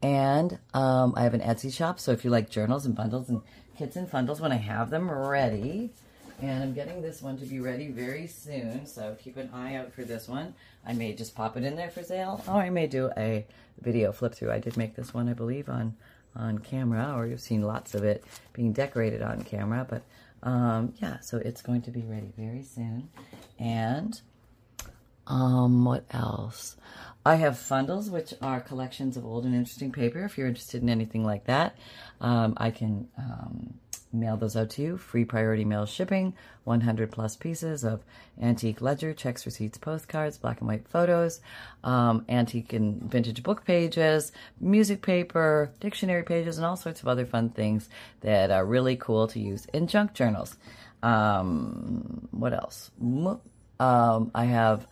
And 0.03 0.59
um, 0.75 1.15
I 1.17 1.23
have 1.23 1.33
an 1.33 1.41
Etsy 1.41 1.73
shop, 1.73 1.99
so 1.99 2.13
if 2.13 2.23
you 2.23 2.31
like 2.31 2.51
journals 2.51 2.85
and 2.85 2.95
bundles 2.95 3.31
and 3.31 3.41
kits 3.79 3.97
and 3.97 4.11
bundles, 4.11 4.43
when 4.43 4.53
I 4.53 4.57
have 4.57 4.91
them 4.91 5.11
ready, 5.11 5.91
and 6.43 6.63
I'm 6.63 6.75
getting 6.75 7.01
this 7.01 7.23
one 7.23 7.39
to 7.39 7.47
be 7.47 7.61
ready 7.61 7.89
very 7.89 8.27
soon, 8.27 8.85
so 8.85 9.17
keep 9.19 9.39
an 9.39 9.49
eye 9.55 9.75
out 9.77 9.95
for 9.95 10.05
this 10.05 10.29
one. 10.29 10.55
I 10.87 10.93
may 10.93 11.15
just 11.15 11.35
pop 11.35 11.57
it 11.57 11.65
in 11.65 11.77
there 11.77 11.91
for 11.91 12.03
sale, 12.03 12.45
or 12.47 12.57
I 12.57 12.69
may 12.69 12.89
do 12.89 13.11
a 13.17 13.47
video 13.81 14.13
flip 14.13 14.35
through. 14.35 14.53
I 14.53 14.59
did 14.59 14.77
make 14.77 14.97
this 14.97 15.15
one, 15.15 15.31
I 15.31 15.33
believe, 15.33 15.71
on 15.71 15.97
on 16.37 16.59
camera, 16.59 17.15
or 17.17 17.27
you've 17.27 17.41
seen 17.41 17.63
lots 17.63 17.95
of 17.95 18.05
it 18.05 18.23
being 18.53 18.73
decorated 18.73 19.21
on 19.21 19.43
camera, 19.43 19.85
but 19.89 20.03
um, 20.43 20.95
yeah, 21.01 21.21
so 21.21 21.39
it's 21.39 21.63
going 21.63 21.83
to 21.83 21.91
be 21.91 22.03
ready 22.03 22.33
very 22.37 22.63
soon. 22.63 23.11
And 23.59 24.21
um, 25.27 25.85
what 25.85 26.05
else? 26.11 26.77
I 27.25 27.35
have 27.37 27.55
fundles, 27.55 28.11
which 28.11 28.33
are 28.41 28.61
collections 28.61 29.17
of 29.17 29.27
old 29.27 29.45
and 29.45 29.55
interesting 29.55 29.93
paper. 29.93 30.25
If 30.25 30.39
you're 30.39 30.47
interested 30.47 30.83
in 30.83 30.89
anything 30.89 31.25
like 31.25 31.45
that, 31.45 31.77
um, 32.21 32.55
I 32.57 32.71
can 32.71 33.09
um, 33.19 33.75
mail 34.13 34.37
those 34.37 34.57
out 34.57 34.71
to 34.71 34.83
you. 34.83 34.97
Free 34.97 35.25
priority 35.25 35.65
mail 35.65 35.87
shipping, 35.87 36.35
100 36.65 37.11
plus 37.11 37.37
pieces 37.37 37.85
of 37.85 38.03
antique 38.41 38.81
ledger, 38.81 39.13
checks, 39.13 39.47
receipts, 39.47 39.79
postcards, 39.79 40.39
black 40.39 40.61
and 40.61 40.69
white 40.69 40.89
photos, 40.89 41.41
um, 41.85 42.25
antique 42.29 42.73
and 42.73 43.03
vintage 43.03 43.43
book 43.43 43.65
pages, 43.65 44.33
music 44.61 45.03
paper, 45.03 45.71
dictionary 45.81 46.23
pages, 46.23 46.57
and 46.57 46.67
all 46.67 46.77
sorts 46.77 47.01
of 47.03 47.09
other 47.09 47.27
fun 47.27 47.51
things 47.51 47.89
that 48.21 48.51
are 48.51 48.65
really 48.65 48.97
cool 48.97 49.27
to 49.29 49.41
use 49.41 49.67
in 49.67 49.87
junk 49.87 50.15
journals. 50.15 50.57
Um, 51.03 52.29
what 52.31 52.53
else? 52.53 52.91
Um, 53.79 54.31
I 54.35 54.45
have 54.45 54.87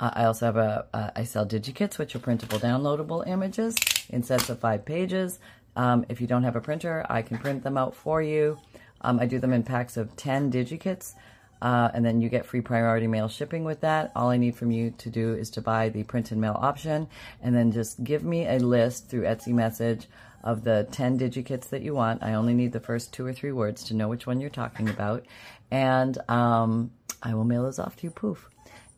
I 0.00 0.24
also 0.24 0.46
have 0.46 0.56
a, 0.56 0.86
a 0.92 1.12
I 1.20 1.24
sell 1.24 1.46
DigiKits, 1.46 1.96
which 1.96 2.16
are 2.16 2.18
printable 2.18 2.58
downloadable 2.58 3.26
images 3.26 3.76
in 4.10 4.24
sets 4.24 4.50
of 4.50 4.58
five 4.58 4.84
pages. 4.84 5.38
Um, 5.76 6.04
if 6.08 6.20
you 6.20 6.26
don't 6.26 6.42
have 6.42 6.56
a 6.56 6.60
printer, 6.60 7.04
I 7.08 7.22
can 7.22 7.38
print 7.38 7.62
them 7.62 7.78
out 7.78 7.94
for 7.94 8.22
you. 8.22 8.58
Um, 9.00 9.18
I 9.18 9.26
do 9.26 9.38
them 9.38 9.52
in 9.52 9.62
packs 9.62 9.96
of 9.96 10.16
10 10.16 10.52
DigiKits, 10.52 11.14
uh, 11.60 11.90
and 11.94 12.04
then 12.04 12.20
you 12.20 12.28
get 12.28 12.46
free 12.46 12.60
priority 12.60 13.06
mail 13.06 13.28
shipping 13.28 13.64
with 13.64 13.80
that. 13.80 14.12
All 14.14 14.30
I 14.30 14.36
need 14.36 14.56
from 14.56 14.70
you 14.70 14.92
to 14.98 15.10
do 15.10 15.34
is 15.34 15.50
to 15.50 15.60
buy 15.60 15.88
the 15.88 16.02
print 16.04 16.30
and 16.30 16.40
mail 16.40 16.56
option, 16.60 17.08
and 17.42 17.54
then 17.54 17.72
just 17.72 18.02
give 18.04 18.22
me 18.22 18.46
a 18.46 18.58
list 18.58 19.08
through 19.08 19.22
Etsy 19.22 19.52
message 19.52 20.08
of 20.44 20.64
the 20.64 20.86
10 20.90 21.18
DigiKits 21.18 21.68
that 21.70 21.82
you 21.82 21.94
want. 21.94 22.22
I 22.22 22.34
only 22.34 22.54
need 22.54 22.72
the 22.72 22.80
first 22.80 23.12
two 23.12 23.26
or 23.26 23.32
three 23.32 23.52
words 23.52 23.84
to 23.84 23.94
know 23.94 24.08
which 24.08 24.26
one 24.26 24.40
you're 24.40 24.50
talking 24.50 24.88
about, 24.88 25.24
and 25.70 26.18
um, 26.28 26.90
I 27.22 27.34
will 27.34 27.44
mail 27.44 27.62
those 27.62 27.78
off 27.78 27.96
to 27.96 28.04
you, 28.04 28.10
poof. 28.10 28.48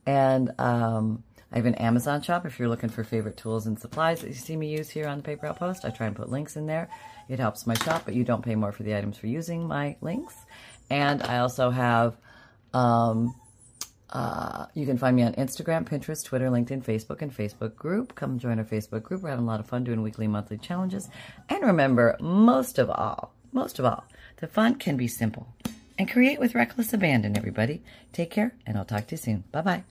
And 0.07 0.51
um, 0.59 1.23
I 1.55 1.59
have 1.59 1.67
an 1.67 1.77
Amazon 1.77 2.21
shop 2.21 2.45
if 2.47 2.59
you're 2.59 2.69
looking 2.69 2.89
for 2.89 3.05
favorite 3.05 3.37
tools 3.37 3.69
and 3.69 3.79
supplies 3.79 4.21
that 4.21 4.27
you 4.27 4.35
see 4.35 4.57
me 4.57 4.77
use 4.77 4.91
here 4.91 5.07
on 5.07 5.19
the 5.19 5.23
Paper 5.23 5.47
Outpost. 5.47 5.85
I 5.85 5.91
try 5.91 6.09
and 6.09 6.17
put 6.17 6.29
links 6.29 6.57
in 6.57 6.67
there. 6.67 6.89
It 7.29 7.39
helps 7.39 7.65
my 7.65 7.75
shop, 7.75 8.03
but 8.05 8.15
you 8.15 8.25
don't 8.25 8.45
pay 8.45 8.57
more 8.57 8.73
for 8.73 8.83
the 8.83 8.97
items 8.97 9.19
for 9.19 9.29
using 9.29 9.69
my 9.69 9.97
links. 10.01 10.35
And 10.91 11.23
I 11.23 11.39
also 11.39 11.71
have, 11.71 12.17
um, 12.73 13.37
uh, 14.11 14.67
you 14.75 14.85
can 14.85 14.99
find 14.99 15.15
me 15.15 15.23
on 15.23 15.33
Instagram, 15.35 15.89
Pinterest, 15.89 16.25
Twitter, 16.25 16.49
LinkedIn, 16.49 16.85
Facebook, 16.85 17.23
and 17.23 17.33
Facebook 17.35 17.77
group. 17.77 18.17
Come 18.17 18.41
join 18.41 18.59
our 18.59 18.65
Facebook 18.65 19.05
group. 19.05 19.23
We're 19.23 19.31
having 19.31 19.45
a 19.45 19.49
lot 19.49 19.61
of 19.61 19.67
fun 19.69 19.85
doing 19.85 20.03
weekly, 20.03 20.27
monthly 20.27 20.59
challenges. 20.59 21.09
And 21.49 21.63
remember, 21.63 22.17
most 22.19 22.81
of 22.81 22.91
all, 22.91 23.33
most 23.53 23.79
of 23.79 23.85
all, 23.85 24.05
the 24.39 24.49
fun 24.49 24.75
can 24.75 24.97
be 24.97 25.07
simple. 25.07 25.47
And 25.97 26.11
create 26.11 26.41
with 26.41 26.57
reckless 26.57 26.93
abandon, 26.93 27.37
everybody. 27.37 27.85
Take 28.13 28.33
care, 28.33 28.57
and 28.67 28.77
I'll 28.77 28.85
talk 28.85 29.07
to 29.07 29.13
you 29.13 29.19
soon. 29.19 29.45
Bye 29.53 29.63
bye. 29.63 29.83